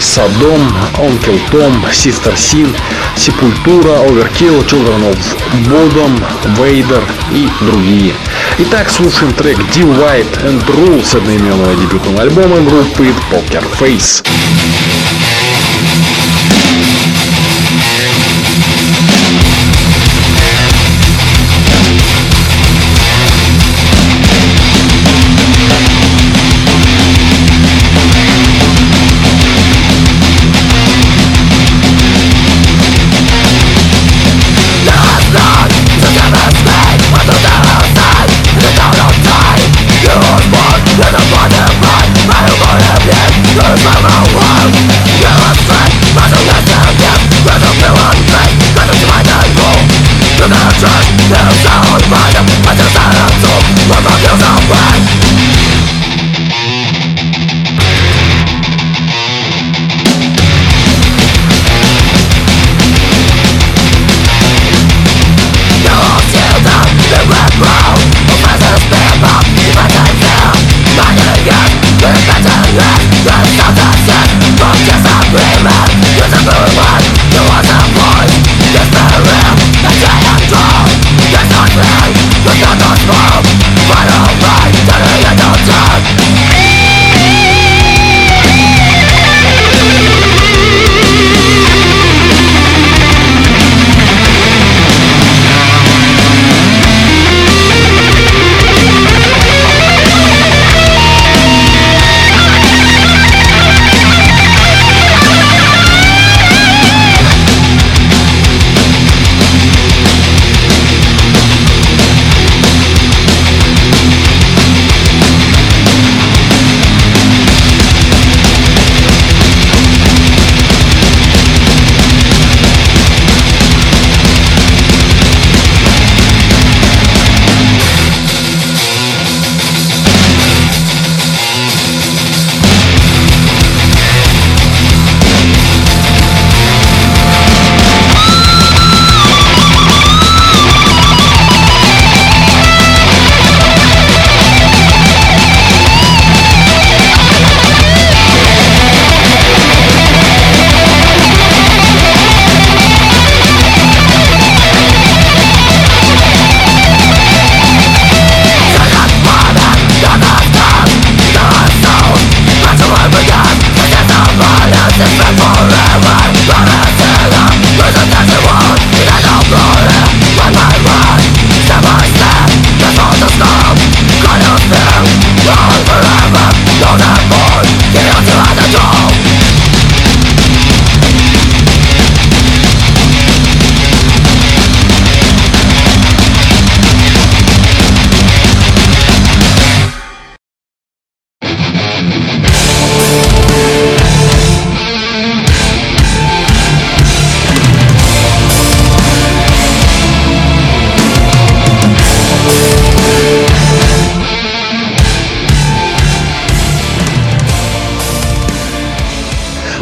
Садом, 0.00 0.60
Onkel 0.98 1.38
Tom, 1.50 1.84
Sister 1.92 2.34
Sin, 2.36 2.74
Sepultura, 3.16 4.00
Overkill, 4.08 4.64
Children 4.66 5.12
of 5.12 5.18
Bodom, 5.68 6.18
Vader 6.56 7.02
и 7.32 7.48
другие. 7.60 8.14
Итак, 8.58 8.90
слушаем 8.90 9.32
трек 9.34 9.58
Divide 9.74 10.44
and 10.44 10.64
Rule 10.66 11.04
с 11.04 11.14
одноименного 11.14 11.74
дебютного 11.76 12.22
альбома 12.22 12.60
группы 12.60 13.12
Poker 13.30 13.64
Face. 13.78 14.24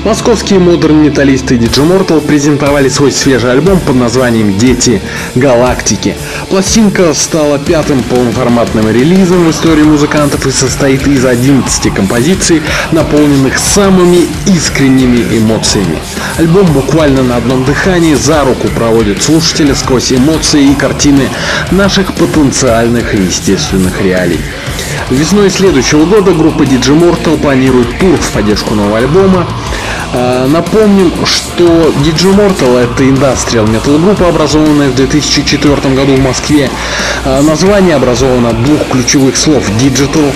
Московские 0.08 0.58
модерн-металлисты 0.58 1.56
Digimortal 1.56 2.22
презентовали 2.22 2.88
свой 2.88 3.12
свежий 3.12 3.52
альбом 3.52 3.78
под 3.78 3.96
названием 3.96 4.56
«Дети 4.56 5.02
Галактики». 5.34 6.16
Пластинка 6.48 7.12
стала 7.12 7.58
пятым 7.58 8.02
полноформатным 8.04 8.88
релизом 8.88 9.44
в 9.44 9.50
истории 9.50 9.82
музыкантов 9.82 10.46
и 10.46 10.50
состоит 10.50 11.06
из 11.06 11.26
11 11.26 11.92
композиций, 11.92 12.62
наполненных 12.90 13.58
самыми 13.58 14.26
искренними 14.46 15.38
эмоциями. 15.38 15.98
Альбом 16.38 16.64
буквально 16.72 17.22
на 17.22 17.36
одном 17.36 17.66
дыхании 17.66 18.14
за 18.14 18.44
руку 18.44 18.68
проводит 18.68 19.22
слушателя 19.22 19.74
сквозь 19.74 20.10
эмоции 20.10 20.70
и 20.70 20.74
картины 20.74 21.28
наших 21.70 22.14
потенциальных 22.14 23.14
и 23.14 23.24
естественных 23.24 24.00
реалий. 24.00 24.40
Весной 25.10 25.50
следующего 25.50 26.06
года 26.06 26.32
группа 26.32 26.62
Digimortal 26.62 27.36
планирует 27.36 27.98
тур 27.98 28.16
в 28.16 28.30
поддержку 28.32 28.74
нового 28.74 28.96
альбома. 28.96 29.46
А, 30.20 30.48
напомним, 30.48 31.12
что 31.24 31.92
Digimortal 32.04 32.76
это 32.76 33.08
индастриал 33.08 33.68
метал 33.68 33.98
группа, 33.98 34.28
образованная 34.28 34.88
в 34.88 34.96
2004 34.96 35.94
году 35.94 36.16
в 36.16 36.20
Москве. 36.20 36.68
А, 37.24 37.40
название 37.40 37.94
образовано 37.94 38.52
двух 38.52 38.88
ключевых 38.88 39.36
слов 39.36 39.62
Digital 39.78 40.34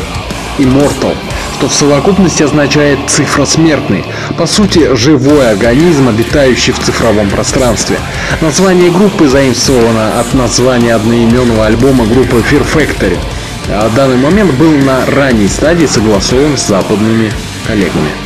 и 0.59 0.63
Mortal, 0.63 1.17
что 1.59 1.69
в 1.69 1.75
совокупности 1.75 2.45
означает 2.45 3.01
цифра 3.09 3.45
смертный, 3.45 4.05
по 4.39 4.47
сути 4.47 4.95
живой 4.95 5.51
организм, 5.51 6.09
обитающий 6.09 6.73
в 6.73 6.79
цифровом 6.79 7.29
пространстве. 7.29 7.99
Название 8.41 8.93
группы 8.93 9.27
заимствовано 9.27 10.21
от 10.21 10.33
названия 10.35 10.95
одноименного 10.95 11.67
альбома 11.67 12.07
группы 12.07 12.37
Fear 12.37 12.65
Factory. 12.73 13.19
А 13.69 13.91
данный 13.97 14.17
момент 14.17 14.53
был 14.55 14.71
на 14.79 15.07
ранней 15.07 15.49
стадии 15.49 15.87
согласован 15.87 16.57
с 16.57 16.69
западными 16.69 17.33
коллегами. 17.67 18.22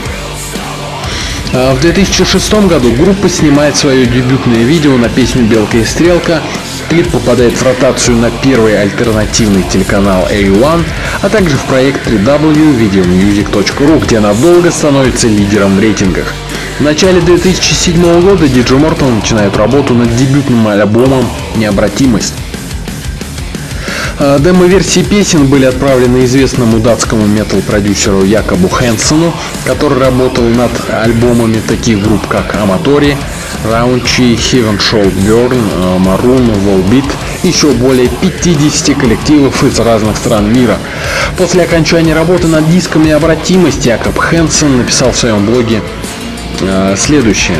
А 1.58 1.74
в 1.74 1.80
2006 1.80 2.52
году 2.68 2.92
группа 2.92 3.30
снимает 3.30 3.78
свое 3.78 4.04
дебютное 4.04 4.62
видео 4.62 4.98
на 4.98 5.08
песню 5.08 5.42
«Белка 5.44 5.78
и 5.78 5.86
стрелка». 5.86 6.42
Клип 6.90 7.08
попадает 7.10 7.54
в 7.54 7.62
ротацию 7.62 8.18
на 8.18 8.30
первый 8.30 8.78
альтернативный 8.78 9.62
телеканал 9.62 10.28
A1, 10.30 10.84
а 11.22 11.28
также 11.30 11.56
в 11.56 11.64
проект 11.64 12.06
www.videomusic.ru, 12.08 14.04
где 14.04 14.20
надолго 14.20 14.70
становится 14.70 15.28
лидером 15.28 15.76
в 15.76 15.80
рейтингах. 15.80 16.34
В 16.78 16.82
начале 16.82 17.22
2007 17.22 18.20
года 18.20 18.44
DJ 18.44 18.78
Mortal 18.78 19.14
начинает 19.14 19.56
работу 19.56 19.94
над 19.94 20.14
дебютным 20.14 20.68
альбомом 20.68 21.24
«Необратимость». 21.56 22.34
А, 24.18 24.38
демо-версии 24.38 25.02
песен 25.02 25.46
были 25.46 25.66
отправлены 25.66 26.24
известному 26.24 26.78
датскому 26.78 27.26
метал-продюсеру 27.26 28.24
Якобу 28.24 28.68
Хэнсону, 28.68 29.34
который 29.66 29.98
работал 29.98 30.44
над 30.44 30.70
альбомами 30.90 31.60
таких 31.68 32.02
групп, 32.02 32.26
как 32.26 32.54
Аматори, 32.54 33.18
Раунчи, 33.70 34.34
Heaven 34.34 34.78
Show 34.78 35.04
Burn, 35.26 36.02
Maroon, 36.02 36.50
Volbeat 36.64 37.04
и 37.42 37.48
еще 37.48 37.72
более 37.72 38.08
50 38.08 38.96
коллективов 38.98 39.62
из 39.62 39.78
разных 39.78 40.16
стран 40.16 40.50
мира. 40.50 40.78
После 41.36 41.64
окончания 41.64 42.14
работы 42.14 42.46
над 42.46 42.70
диском 42.70 43.04
«Необратимость» 43.04 43.84
Якоб 43.84 44.16
Хэнсон 44.18 44.78
написал 44.78 45.12
в 45.12 45.16
своем 45.16 45.44
блоге 45.44 45.82
э, 46.60 46.94
следующее. 46.96 47.58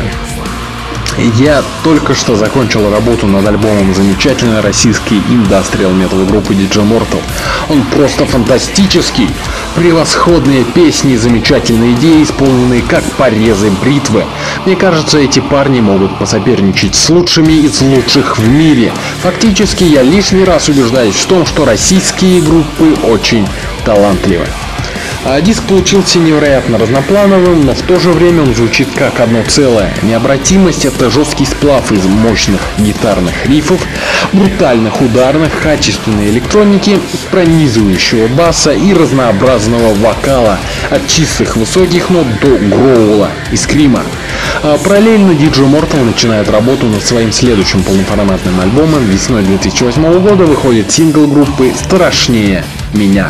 Я 1.17 1.63
только 1.83 2.13
что 2.13 2.35
закончил 2.35 2.91
работу 2.91 3.25
над 3.25 3.47
альбомом 3.47 3.95
замечательной 3.95 4.61
российской 4.61 5.17
индастриал 5.17 5.91
метал 5.91 6.23
группы 6.25 6.53
DJ 6.53 6.87
Mortal. 6.87 7.21
Он 7.69 7.83
просто 7.85 8.25
фантастический. 8.25 9.27
Превосходные 9.75 10.63
песни 10.63 11.13
и 11.13 11.17
замечательные 11.17 11.93
идеи, 11.93 12.21
исполненные 12.23 12.83
как 12.83 13.03
порезы 13.13 13.71
бритвы. 13.81 14.25
Мне 14.65 14.75
кажется, 14.75 15.17
эти 15.17 15.39
парни 15.39 15.81
могут 15.81 16.17
посоперничать 16.19 16.93
с 16.93 17.09
лучшими 17.09 17.53
из 17.53 17.81
лучших 17.81 18.37
в 18.37 18.47
мире. 18.47 18.91
Фактически 19.23 19.85
я 19.85 20.03
лишний 20.03 20.43
раз 20.43 20.69
убеждаюсь 20.69 21.15
в 21.15 21.25
том, 21.25 21.47
что 21.47 21.65
российские 21.65 22.41
группы 22.41 22.93
очень 23.03 23.47
талантливы. 23.85 24.45
А 25.29 25.41
диск 25.41 25.63
получился 25.63 26.19
невероятно 26.19 26.77
разноплановым, 26.77 27.65
но 27.65 27.73
в 27.73 27.81
то 27.81 27.99
же 27.99 28.11
время 28.11 28.43
он 28.43 28.55
звучит 28.55 28.87
как 28.95 29.19
одно 29.19 29.43
целое. 29.45 29.93
Необратимость— 30.01 30.85
это 30.85 31.09
жесткий 31.09 31.45
сплав 31.45 31.91
из 31.91 32.05
мощных 32.05 32.61
гитарных 32.77 33.45
рифов, 33.45 33.81
брутальных 34.31 35.01
ударных, 35.01 35.51
качественной 35.61 36.29
электроники, 36.29 37.01
пронизывающего 37.29 38.27
баса 38.29 38.71
и 38.71 38.93
разнообразного 38.93 39.93
вокала, 39.95 40.59
от 40.89 41.05
чистых 41.07 41.57
высоких 41.57 42.09
нот 42.09 42.25
до 42.39 42.57
гроула 42.57 43.29
и 43.51 43.57
скрима. 43.57 44.03
А 44.63 44.77
параллельно 44.77 45.31
DJ 45.31 45.69
Mortal 45.69 46.05
начинает 46.05 46.49
работу 46.49 46.85
над 46.85 47.03
своим 47.03 47.33
следующим 47.33 47.83
полноформатным 47.83 48.61
альбомом. 48.61 49.03
Весной 49.03 49.43
2008 49.43 50.21
года 50.21 50.45
выходит 50.45 50.89
сингл 50.89 51.27
группы 51.27 51.73
«Страшнее 51.75 52.63
меня». 52.93 53.29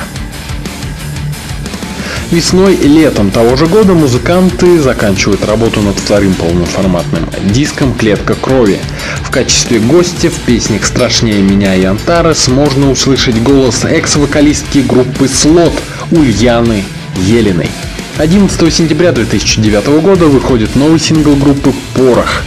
Весной 2.32 2.76
и 2.76 2.88
летом 2.90 3.32
того 3.32 3.56
же 3.56 3.68
года 3.68 3.94
музыканты 3.94 4.82
заканчивают 4.82 5.46
работу 5.46 5.80
над 5.82 5.96
вторым 5.96 6.34
полноформатным 6.34 7.26
диском 7.54 7.94
«Клетка 7.94 8.36
крови». 8.36 8.80
В 9.24 9.32
качестве 9.32 9.80
гостя 9.80 10.30
в 10.30 10.38
песнях 10.42 10.86
«Страшнее 10.86 11.42
меня» 11.42 11.74
и 11.74 11.86
«Антарес» 11.86 12.50
можно 12.50 12.92
услышать 12.92 13.42
голос 13.42 13.86
экс-вокалистки 13.86 14.80
группы 14.80 15.30
«Слот» 15.30 15.72
Ульяны 16.12 16.84
Елиной. 17.16 17.70
11 18.18 18.74
сентября 18.74 19.14
2009 19.14 19.88
года 20.02 20.26
выходит 20.26 20.76
новый 20.76 21.00
сингл 21.00 21.34
группы 21.38 21.74
«Порох», 21.96 22.44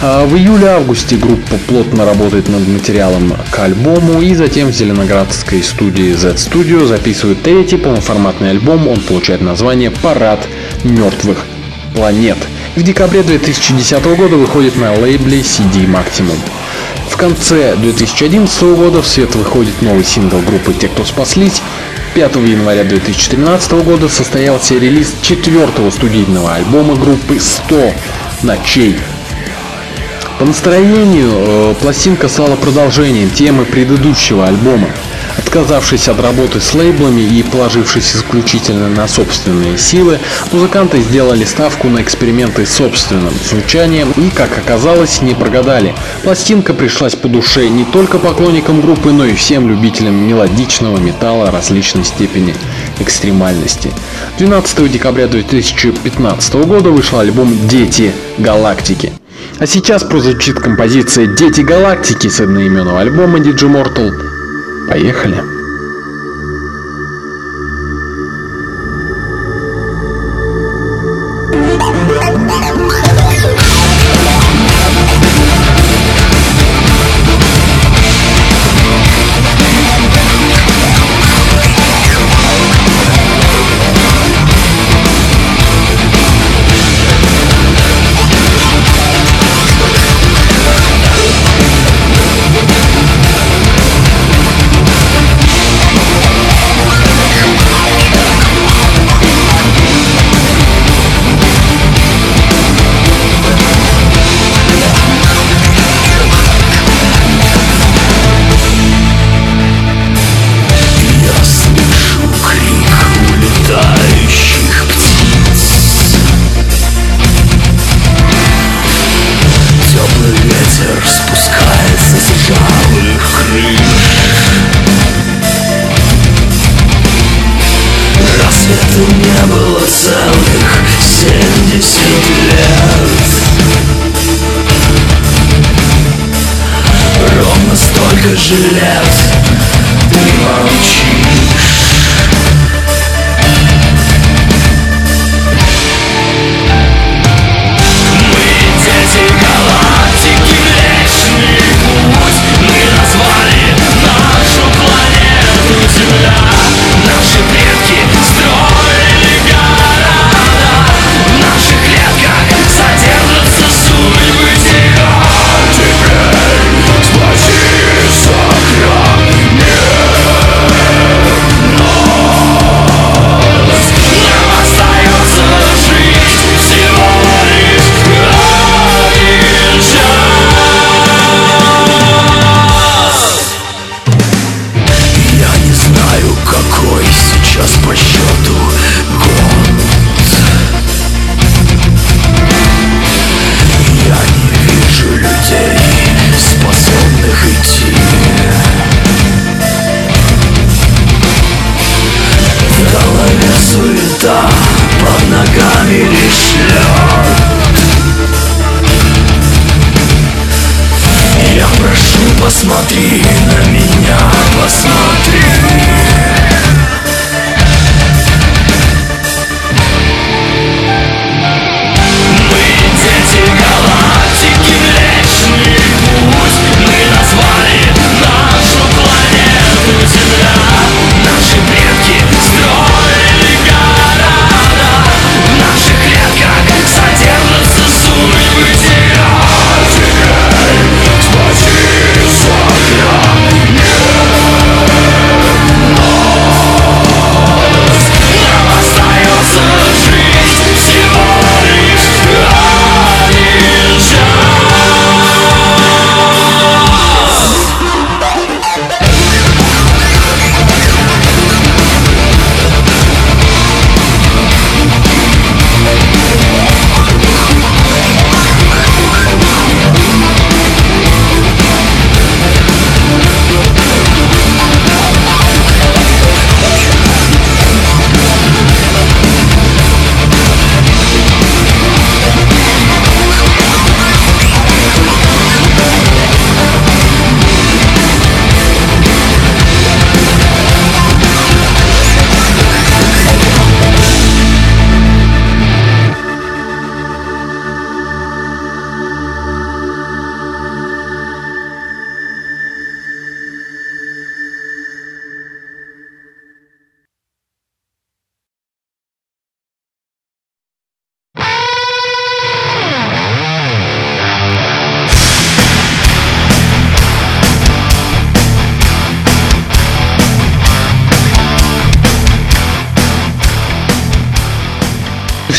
в 0.00 0.36
июле-августе 0.36 1.16
группа 1.16 1.56
плотно 1.66 2.04
работает 2.04 2.48
над 2.48 2.66
материалом 2.68 3.34
к 3.50 3.58
альбому 3.58 4.20
и 4.22 4.34
затем 4.34 4.68
в 4.68 4.72
зеленоградской 4.72 5.62
студии 5.62 6.12
Z 6.12 6.34
Studio 6.34 6.86
записывают 6.86 7.42
третий 7.42 7.76
полноформатный 7.76 8.50
альбом. 8.50 8.86
Он 8.88 9.00
получает 9.00 9.40
название 9.40 9.90
«Парад 9.90 10.46
мертвых 10.84 11.38
планет». 11.94 12.38
В 12.76 12.82
декабре 12.82 13.22
2010 13.22 14.04
года 14.16 14.36
выходит 14.36 14.76
на 14.76 14.94
лейбле 14.94 15.40
CD 15.40 15.86
Maximum. 15.86 16.38
В 17.10 17.16
конце 17.16 17.74
2011 17.74 18.62
года 18.76 19.02
в 19.02 19.08
свет 19.08 19.34
выходит 19.34 19.82
новый 19.82 20.04
сингл 20.04 20.38
группы 20.38 20.72
«Те, 20.74 20.88
кто 20.88 21.04
спаслись». 21.04 21.60
5 22.14 22.36
января 22.36 22.84
2013 22.84 23.72
года 23.84 24.08
состоялся 24.08 24.74
релиз 24.74 25.14
четвертого 25.22 25.90
студийного 25.90 26.54
альбома 26.54 26.94
группы 26.94 27.34
«100 27.34 27.92
ночей 28.42 28.96
по 30.38 30.44
настроению 30.44 31.32
э, 31.34 31.74
пластинка 31.80 32.28
стала 32.28 32.54
продолжением 32.54 33.30
темы 33.30 33.64
предыдущего 33.64 34.46
альбома. 34.46 34.88
Отказавшись 35.36 36.08
от 36.08 36.20
работы 36.20 36.60
с 36.60 36.74
лейблами 36.74 37.22
и 37.22 37.42
положившись 37.42 38.14
исключительно 38.14 38.88
на 38.88 39.08
собственные 39.08 39.78
силы, 39.78 40.18
музыканты 40.52 41.00
сделали 41.00 41.44
ставку 41.44 41.88
на 41.88 42.02
эксперименты 42.02 42.66
с 42.66 42.74
собственным 42.74 43.32
звучанием 43.48 44.12
и, 44.12 44.30
как 44.30 44.56
оказалось, 44.58 45.22
не 45.22 45.34
прогадали. 45.34 45.94
Пластинка 46.22 46.72
пришлась 46.72 47.14
по 47.14 47.28
душе 47.28 47.68
не 47.68 47.84
только 47.84 48.18
поклонникам 48.18 48.80
группы, 48.80 49.10
но 49.10 49.24
и 49.24 49.34
всем 49.34 49.68
любителям 49.68 50.14
мелодичного 50.14 50.98
металла 50.98 51.50
различной 51.50 52.04
степени 52.04 52.54
экстремальности. 53.00 53.92
12 54.38 54.90
декабря 54.90 55.26
2015 55.26 56.54
года 56.66 56.90
вышел 56.90 57.18
альбом 57.18 57.56
«Дети 57.68 58.12
Галактики». 58.38 59.12
А 59.58 59.66
сейчас 59.66 60.04
прозвучит 60.04 60.60
композиция 60.60 61.26
«Дети 61.26 61.62
Галактики» 61.62 62.28
с 62.28 62.40
одноименного 62.40 63.00
альбома 63.00 63.38
Digimortal. 63.38 64.12
Поехали! 64.88 65.57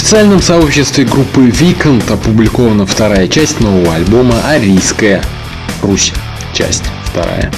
Официальном 0.09 0.41
сообществе 0.41 1.05
группы 1.05 1.41
Виконт 1.41 2.09
опубликована 2.09 2.87
вторая 2.87 3.27
часть 3.27 3.59
нового 3.59 3.93
альбома 3.93 4.41
«Арийская 4.43 5.23
Русь». 5.83 6.13
Часть 6.51 6.85
вторая. 7.05 7.51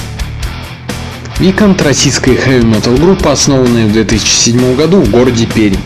Виконт– 1.38 1.80
российская 1.82 2.36
хэви-метал 2.36 2.92
группа, 2.96 3.32
основанная 3.32 3.86
в 3.86 3.92
2007 3.92 4.76
году 4.76 5.00
в 5.00 5.08
городе 5.08 5.46
Пермь. 5.46 5.78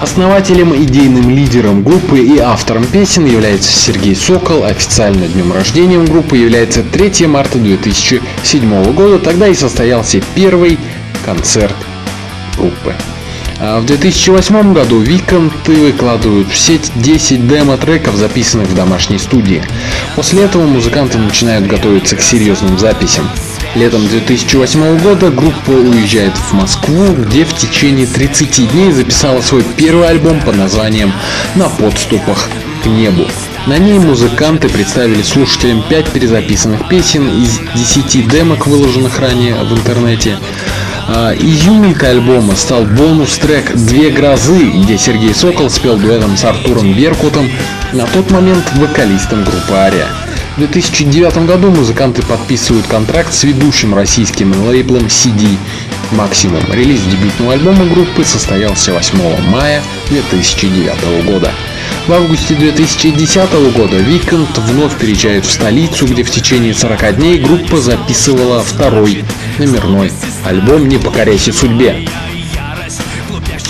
Основателем, 0.00 0.74
идейным 0.74 1.28
лидером 1.28 1.82
группы 1.82 2.18
и 2.18 2.38
автором 2.38 2.86
песен 2.86 3.26
является 3.26 3.70
Сергей 3.70 4.16
Сокол. 4.16 4.64
Официально 4.64 5.28
днем 5.28 5.52
рождения 5.52 5.98
группы 5.98 6.38
является 6.38 6.82
3 6.82 7.26
марта 7.26 7.58
2007 7.58 8.92
года. 8.94 9.18
Тогда 9.18 9.48
и 9.48 9.54
состоялся 9.54 10.22
первый 10.34 10.78
концерт 11.26 11.76
группы. 12.56 12.94
А 13.58 13.80
В 13.80 13.86
2008 13.86 14.74
году 14.74 15.00
Виконты 15.00 15.72
выкладывают 15.72 16.48
в 16.48 16.56
сеть 16.56 16.92
10 16.96 17.48
демо-треков, 17.48 18.16
записанных 18.16 18.68
в 18.68 18.74
домашней 18.74 19.18
студии. 19.18 19.62
После 20.14 20.44
этого 20.44 20.66
музыканты 20.66 21.16
начинают 21.16 21.66
готовиться 21.66 22.16
к 22.16 22.22
серьезным 22.22 22.78
записям. 22.78 23.28
Летом 23.74 24.06
2008 24.06 24.98
года 24.98 25.30
группа 25.30 25.70
уезжает 25.70 26.36
в 26.36 26.52
Москву, 26.52 27.14
где 27.14 27.44
в 27.44 27.54
течение 27.54 28.06
30 28.06 28.72
дней 28.72 28.92
записала 28.92 29.40
свой 29.40 29.64
первый 29.76 30.08
альбом 30.08 30.40
под 30.40 30.56
названием 30.56 31.12
«На 31.54 31.68
подступах 31.68 32.50
к 32.82 32.86
небу». 32.86 33.26
На 33.66 33.78
ней 33.78 33.98
музыканты 33.98 34.68
представили 34.68 35.22
слушателям 35.22 35.82
5 35.88 36.10
перезаписанных 36.10 36.88
песен 36.88 37.26
из 37.42 37.58
10 37.74 38.28
демок, 38.28 38.66
выложенных 38.66 39.18
ранее 39.18 39.54
в 39.56 39.72
интернете. 39.72 40.38
А, 41.08 41.32
Изюминкой 41.34 42.10
альбома 42.10 42.56
стал 42.56 42.84
бонус-трек 42.84 43.72
«Две 43.74 44.10
грозы», 44.10 44.58
где 44.58 44.98
Сергей 44.98 45.34
Сокол 45.34 45.70
спел 45.70 45.96
дуэтом 45.96 46.36
с 46.36 46.44
Артуром 46.44 46.92
Беркутом, 46.94 47.48
на 47.92 48.06
тот 48.06 48.30
момент 48.32 48.64
вокалистом 48.74 49.44
группы 49.44 49.72
«Ария». 49.72 50.08
В 50.56 50.58
2009 50.58 51.46
году 51.46 51.70
музыканты 51.70 52.22
подписывают 52.22 52.86
контракт 52.86 53.32
с 53.32 53.44
ведущим 53.44 53.94
российским 53.94 54.52
лейблом 54.66 55.04
CD 55.06 55.58
Максимум. 56.12 56.62
Релиз 56.72 57.02
дебютного 57.02 57.52
альбома 57.52 57.84
группы 57.84 58.24
состоялся 58.24 58.92
8 58.92 59.18
мая 59.50 59.82
2009 60.08 61.26
года. 61.26 61.52
В 62.06 62.12
августе 62.12 62.54
2010 62.54 63.52
года 63.76 63.96
Виконт 63.96 64.56
вновь 64.58 64.96
переезжает 64.96 65.44
в 65.44 65.50
столицу, 65.50 66.06
где 66.06 66.22
в 66.22 66.30
течение 66.30 66.72
40 66.72 67.16
дней 67.16 67.38
группа 67.38 67.76
записывала 67.76 68.62
второй 68.62 69.24
номерной 69.58 70.12
альбом 70.44 70.88
«Не 70.88 70.98
покоряйся 70.98 71.52
судьбе». 71.52 72.08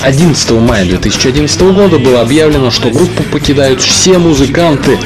11 0.02 0.50
мая 0.52 0.84
2011 0.84 1.60
года 1.62 1.98
было 1.98 2.20
объявлено, 2.20 2.70
что 2.70 2.90
группу 2.90 3.22
покидают 3.24 3.80
все 3.80 4.18
музыканты, 4.18 4.98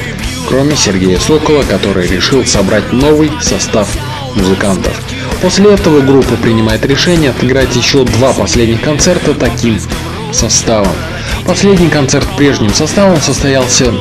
кроме 0.49 0.77
Сергея 0.77 1.19
Сокола, 1.19 1.63
который 1.63 2.07
решил 2.07 2.45
собрать 2.45 2.93
новый 2.93 3.31
состав 3.41 3.89
музыкантов. 4.35 4.93
После 5.41 5.73
этого 5.73 6.01
группа 6.01 6.37
принимает 6.37 6.85
решение 6.85 7.31
отыграть 7.31 7.75
еще 7.75 8.05
два 8.05 8.33
последних 8.33 8.83
концерта 8.83 9.33
таким 9.33 9.81
составом. 10.33 10.93
Последний 11.47 11.89
концерт 11.89 12.27
прежним 12.37 12.75
составом 12.75 13.21
состоялся 13.21 13.93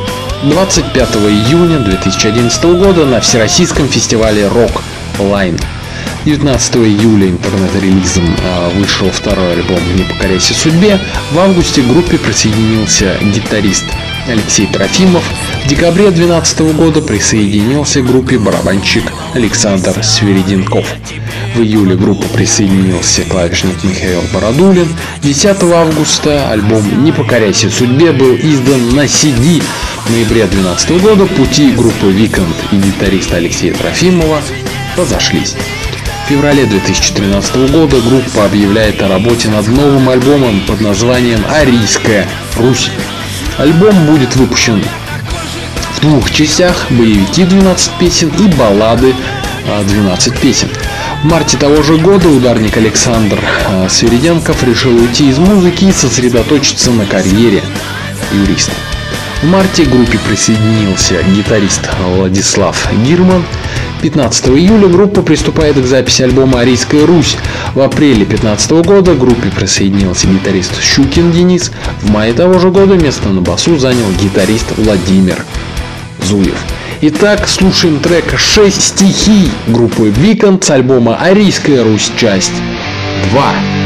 25 0.43 1.15
июня 1.15 1.79
2011 1.79 2.63
года 2.65 3.05
на 3.05 3.21
Всероссийском 3.21 3.87
фестивале 3.87 4.47
«Рок 4.47 4.83
Лайн». 5.17 5.57
19 6.29 6.75
июля 6.75 7.27
интернет-релизом 7.27 8.35
а, 8.43 8.69
вышел 8.77 9.09
второй 9.09 9.53
альбом 9.53 9.79
«Не 9.95 10.03
покоряйся 10.03 10.53
судьбе». 10.53 10.99
В 11.31 11.39
августе 11.39 11.81
группе 11.81 12.19
присоединился 12.19 13.17
гитарист 13.33 13.85
Алексей 14.27 14.67
Трофимов. 14.67 15.23
В 15.65 15.67
декабре 15.67 16.11
2012 16.11 16.59
года 16.75 17.01
присоединился 17.01 18.01
к 18.01 18.05
группе 18.05 18.37
барабанщик 18.37 19.05
Александр 19.33 20.03
Свериденков. 20.03 20.85
В 21.55 21.61
июле 21.61 21.95
группа 21.95 22.27
присоединился 22.27 23.23
клавишник 23.23 23.83
Михаил 23.83 24.21
Бородулин. 24.31 24.87
10 25.23 25.63
августа 25.63 26.51
альбом 26.51 27.03
«Не 27.03 27.11
покоряйся 27.11 27.71
судьбе» 27.71 28.11
был 28.11 28.35
издан 28.35 28.95
на 28.95 29.05
CD. 29.05 29.63
В 30.05 30.11
ноябре 30.11 30.45
2012 30.45 31.01
года 31.01 31.25
пути 31.25 31.71
группы 31.71 32.05
Виканд 32.11 32.55
и 32.71 32.75
гитариста 32.75 33.37
Алексея 33.37 33.73
Трофимова 33.73 34.43
разошлись. 34.95 35.55
В 36.29 36.31
феврале 36.31 36.67
2013 36.67 37.71
года 37.71 37.99
группа 38.01 38.45
объявляет 38.45 39.01
о 39.01 39.07
работе 39.07 39.49
над 39.49 39.67
новым 39.67 40.07
альбомом 40.09 40.61
под 40.67 40.79
названием 40.79 41.43
«Арийская 41.49 42.27
Русь». 42.55 42.91
Альбом 43.57 44.05
будет 44.05 44.35
выпущен 44.35 44.85
в 45.95 46.01
двух 46.01 46.29
частях, 46.29 46.85
боевики 46.91 47.45
12 47.45 47.93
песен 47.93 48.31
и 48.37 48.43
баллады 48.43 49.15
12 49.87 50.39
песен. 50.39 50.69
В 51.23 51.25
марте 51.25 51.57
того 51.57 51.81
же 51.81 51.97
года 51.97 52.29
ударник 52.29 52.77
Александр 52.77 53.39
Свириденков 53.89 54.63
решил 54.63 54.95
уйти 54.95 55.31
из 55.31 55.39
музыки 55.39 55.85
и 55.85 55.91
сосредоточиться 55.91 56.91
на 56.91 57.07
карьере 57.07 57.63
юриста. 58.31 58.73
В 59.41 59.45
марте 59.45 59.83
к 59.83 59.89
группе 59.89 60.19
присоединился 60.19 61.23
гитарист 61.23 61.89
Владислав 61.99 62.87
Гирман. 63.03 63.43
15 64.01 64.47
июля 64.49 64.87
группа 64.87 65.21
приступает 65.21 65.75
к 65.75 65.85
записи 65.85 66.21
альбома 66.21 66.61
«Арийская 66.61 67.05
Русь». 67.05 67.37
В 67.73 67.81
апреле 67.81 68.25
2015 68.25 68.71
года 68.85 69.13
группе 69.13 69.49
присоединился 69.49 70.27
гитарист 70.27 70.81
Щукин 70.81 71.31
Денис. 71.31 71.71
В 72.01 72.09
мае 72.09 72.33
того 72.33 72.59
же 72.59 72.69
года 72.69 72.95
место 72.95 73.29
на 73.29 73.41
басу 73.41 73.77
занял 73.77 74.09
гитарист 74.21 74.65
Владимир 74.77 75.43
Зуев. 76.23 76.57
Итак, 77.01 77.47
слушаем 77.47 77.99
трек 77.99 78.37
«Шесть 78.37 78.81
стихий» 78.81 79.49
группы 79.67 80.09
Викон 80.09 80.61
с 80.61 80.69
альбома 80.69 81.15
«Арийская 81.15 81.83
Русь. 81.83 82.11
Часть 82.17 82.51
2». 83.33 83.78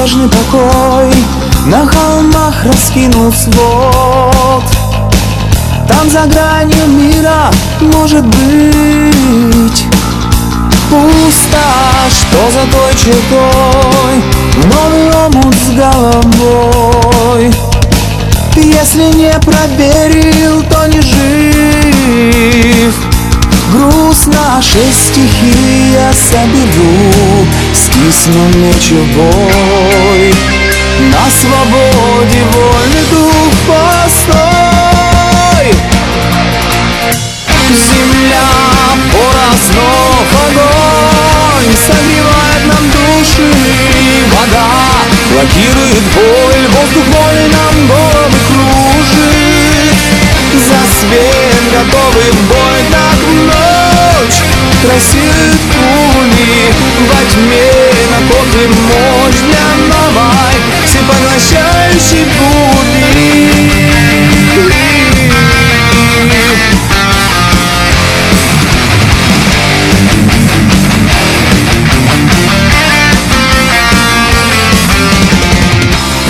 Безмятежный 0.00 0.28
покой 0.28 1.12
На 1.66 1.86
холмах 1.86 2.64
раскинул 2.64 3.30
свод. 3.32 4.64
Там 5.88 6.08
за 6.08 6.20
гранью 6.20 6.86
мира 6.86 7.50
может 7.80 8.24
быть 8.24 9.84
Пусто, 10.88 11.58
что 12.08 12.50
за 12.50 12.66
той 12.72 12.94
чертой 12.94 14.22
Новый 14.64 15.10
омут 15.26 15.54
с 15.54 15.70
головой. 15.70 17.52
Если 18.56 19.12
не 19.12 19.32
проверил, 19.40 20.62
то 20.62 20.86
не 20.86 21.00
жив. 21.02 22.94
Грустно, 23.72 24.60
шесть 24.60 25.10
стихий 25.10 25.92
я 25.92 26.12
соберу 26.12 27.46
Стисну 27.72 28.48
На 28.48 28.72
свободе 31.30 32.42
вольный 32.52 33.04
дух 33.10 33.52
постой. 33.68 34.70
Земля, 37.70 38.50
пора 39.12 39.50
снов, 39.64 40.26
огонь 40.46 41.72
Согревает 41.86 42.62
нам 42.66 42.84
души 42.90 43.50
Вода 44.32 44.66
блокирует 45.30 46.02
боль 46.14 46.66
Воздух 46.74 47.06
воли 47.06 47.46
нам 47.52 47.86
головы 47.86 48.38
кружит. 48.48 49.98
За 50.52 50.80
свет 50.98 51.62
готовы 51.72 52.24
в 52.32 52.40
бой 52.48 52.80
Так 52.90 53.20
ночь 53.46 54.40
красивые 54.82 55.54
пули 55.70 56.54
Во 57.08 57.20
тьме 57.30 57.70
накопим 58.10 58.72
мощь 58.88 59.49
Всепоглощающей 61.40 62.24
бури 62.36 63.70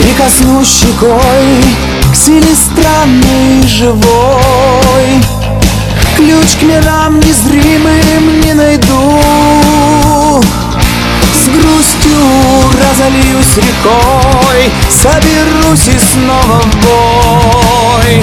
Прикоснусь 0.01 0.69
щекой 0.69 1.11
к 2.13 2.17
силе 2.17 2.55
странной 2.55 3.65
и 3.65 3.67
живой. 3.67 5.25
Ключ 6.17 6.57
к 6.61 6.63
мирам 6.63 7.19
незримым 7.19 8.41
не 8.43 8.55
найду 8.55 9.40
разольюсь 13.01 13.57
рекой 13.57 14.71
Соберусь 14.91 15.89
и 15.89 15.99
снова 15.99 16.61
в 16.61 16.77
бой. 16.77 18.23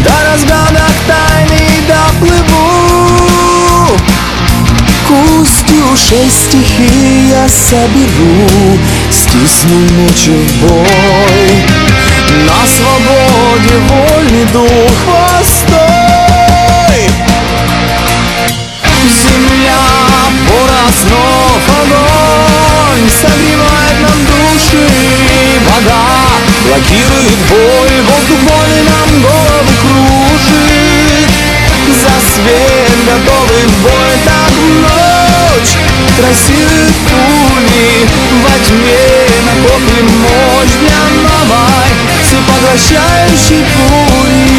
До 0.00 0.12
разгадок 0.30 0.92
тайны 1.06 1.80
доплыву. 1.86 3.96
К 5.06 5.10
устью 5.40 5.96
шесть 5.96 6.46
стихий 6.48 7.30
я 7.30 7.48
соберу 7.48 8.78
Стисну 9.10 9.78
меч 9.78 10.26
в 10.26 10.66
бой. 10.66 11.64
На 12.44 12.66
свободе 12.66 13.76
вольный 13.88 14.46
дух 14.52 14.96
постой 15.06 17.00
Земля, 19.22 19.84
пора 20.48 20.86
снов, 21.00 21.62
огонь 21.82 23.06
Согревает 23.20 23.56
нам 23.58 23.65
души 24.76 25.60
Вода 25.68 26.04
блокирует 26.64 27.38
боль 27.48 28.00
Воздух 28.02 28.40
боли 28.40 28.80
нам 28.88 29.08
головы 29.22 29.74
кружит. 29.80 31.30
За 32.02 32.14
свет 32.34 32.92
готовы 33.06 33.58
в 33.66 33.74
бой 33.82 34.12
Так 34.24 34.54
ночь 34.82 35.74
красивые 36.18 36.88
пули 37.08 37.90
Во 38.42 38.54
тьме. 38.66 39.04
Накопим 39.46 40.06
мощь 40.20 40.76
для 40.80 41.02
новой 41.22 41.90
Всепоглощающей 42.22 43.62
бури 43.74 44.56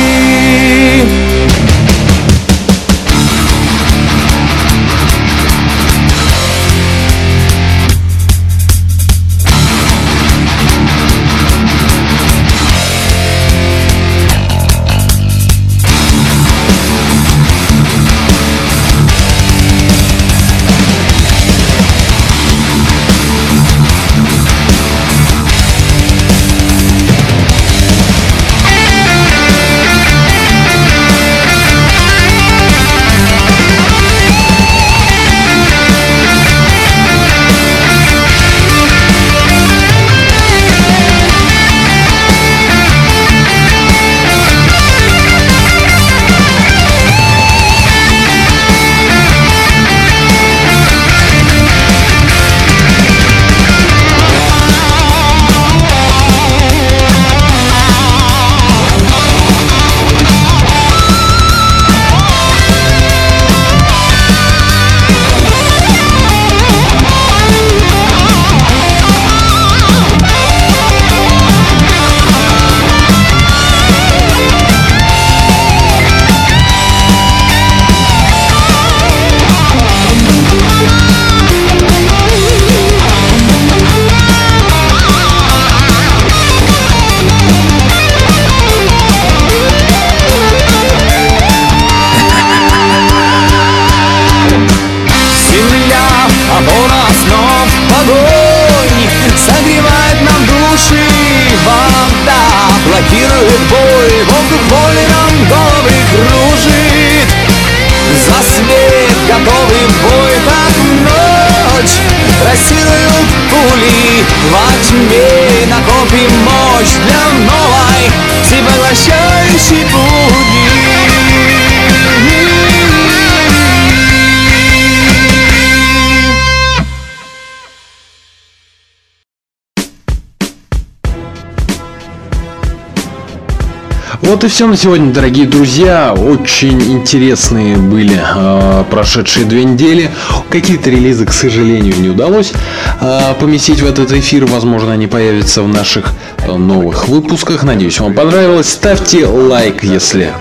Вот 134.22 134.44
и 134.44 134.48
все 134.48 134.66
на 134.66 134.76
сегодня, 134.76 135.14
дорогие 135.14 135.46
друзья. 135.46 136.14
Очень 136.14 136.82
интересные 136.82 137.78
были 137.78 138.20
э, 138.20 138.84
прошедшие 138.90 139.46
две 139.46 139.64
недели. 139.64 140.10
Какие-то 140.50 140.90
релизы, 140.90 141.26
к 141.26 141.32
сожалению, 141.32 141.96
не 142.00 142.10
удалось 142.10 142.52
э, 143.00 143.34
поместить 143.40 143.82
в 143.82 143.86
этот 143.86 144.12
эфир. 144.12 144.46
Возможно, 144.46 144.94
они 144.94 145.06
появятся 145.06 145.62
в 145.62 145.68
наших 145.68 146.14
э, 146.40 146.52
новых 146.52 147.08
выпусках. 147.08 147.64
Надеюсь, 147.64 148.00
вам 148.00 148.16
понравилось. 148.16 148.70
Ставьте 148.70 149.28
лайк, 149.28 149.84
если 149.84 150.32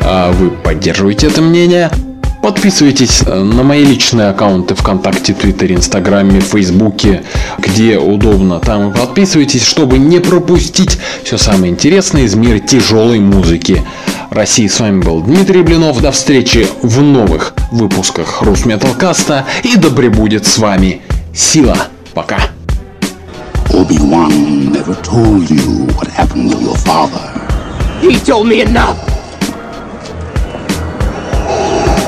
э, 0.00 0.32
вы 0.32 0.50
поддерживаете 0.50 1.28
это 1.28 1.40
мнение. 1.40 1.90
Подписывайтесь 2.42 3.22
э, 3.24 3.40
на 3.40 3.62
мои 3.62 3.84
личные 3.84 4.28
аккаунты 4.28 4.74
ВКонтакте, 4.74 5.32
Твиттере, 5.32 5.76
Инстаграме, 5.76 6.40
Фейсбуке, 6.40 7.22
где 7.56 7.98
удобно. 7.98 8.58
Там 8.58 8.90
и 8.90 8.92
подписывайтесь, 8.92 9.62
чтобы 9.62 9.98
не 9.98 10.18
пропустить 10.18 10.98
все 11.22 11.38
самое 11.38 11.72
интересное 11.72 12.22
из 12.22 12.34
мира 12.34 12.58
тяжелой 12.58 13.20
музыки. 13.20 13.84
России 14.30 14.66
с 14.66 14.80
вами 14.80 15.02
был 15.02 15.20
Дмитрий 15.20 15.62
Блинов. 15.62 16.02
До 16.02 16.10
встречи 16.10 16.66
в 16.82 17.00
новых 17.00 17.54
выпусках 17.70 18.42
Рус 18.42 18.64
Металкаста. 18.64 19.46
И 19.62 19.76
да 19.76 19.90
пребудет 19.90 20.44
с 20.44 20.58
вами 20.58 21.00
сила. 21.32 21.76
Пока. 22.12 22.38
Obi-Wan 23.70 24.72
never 24.72 24.96
told 25.02 25.48
you 25.48 25.86
what 25.94 26.08
happened 26.08 26.50
to 26.50 26.58
your 26.58 26.76
father. 26.78 27.22
He 28.00 28.18
told 28.18 28.48
me 28.48 28.62
enough. 28.62 28.98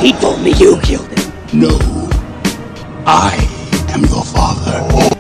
He 0.05 0.13
told 0.13 0.43
me 0.43 0.53
you 0.59 0.79
killed 0.83 1.09
him. 1.19 1.33
No, 1.55 1.79
I 3.07 3.39
am 3.89 4.03
your 4.05 4.23
father. 4.23 5.14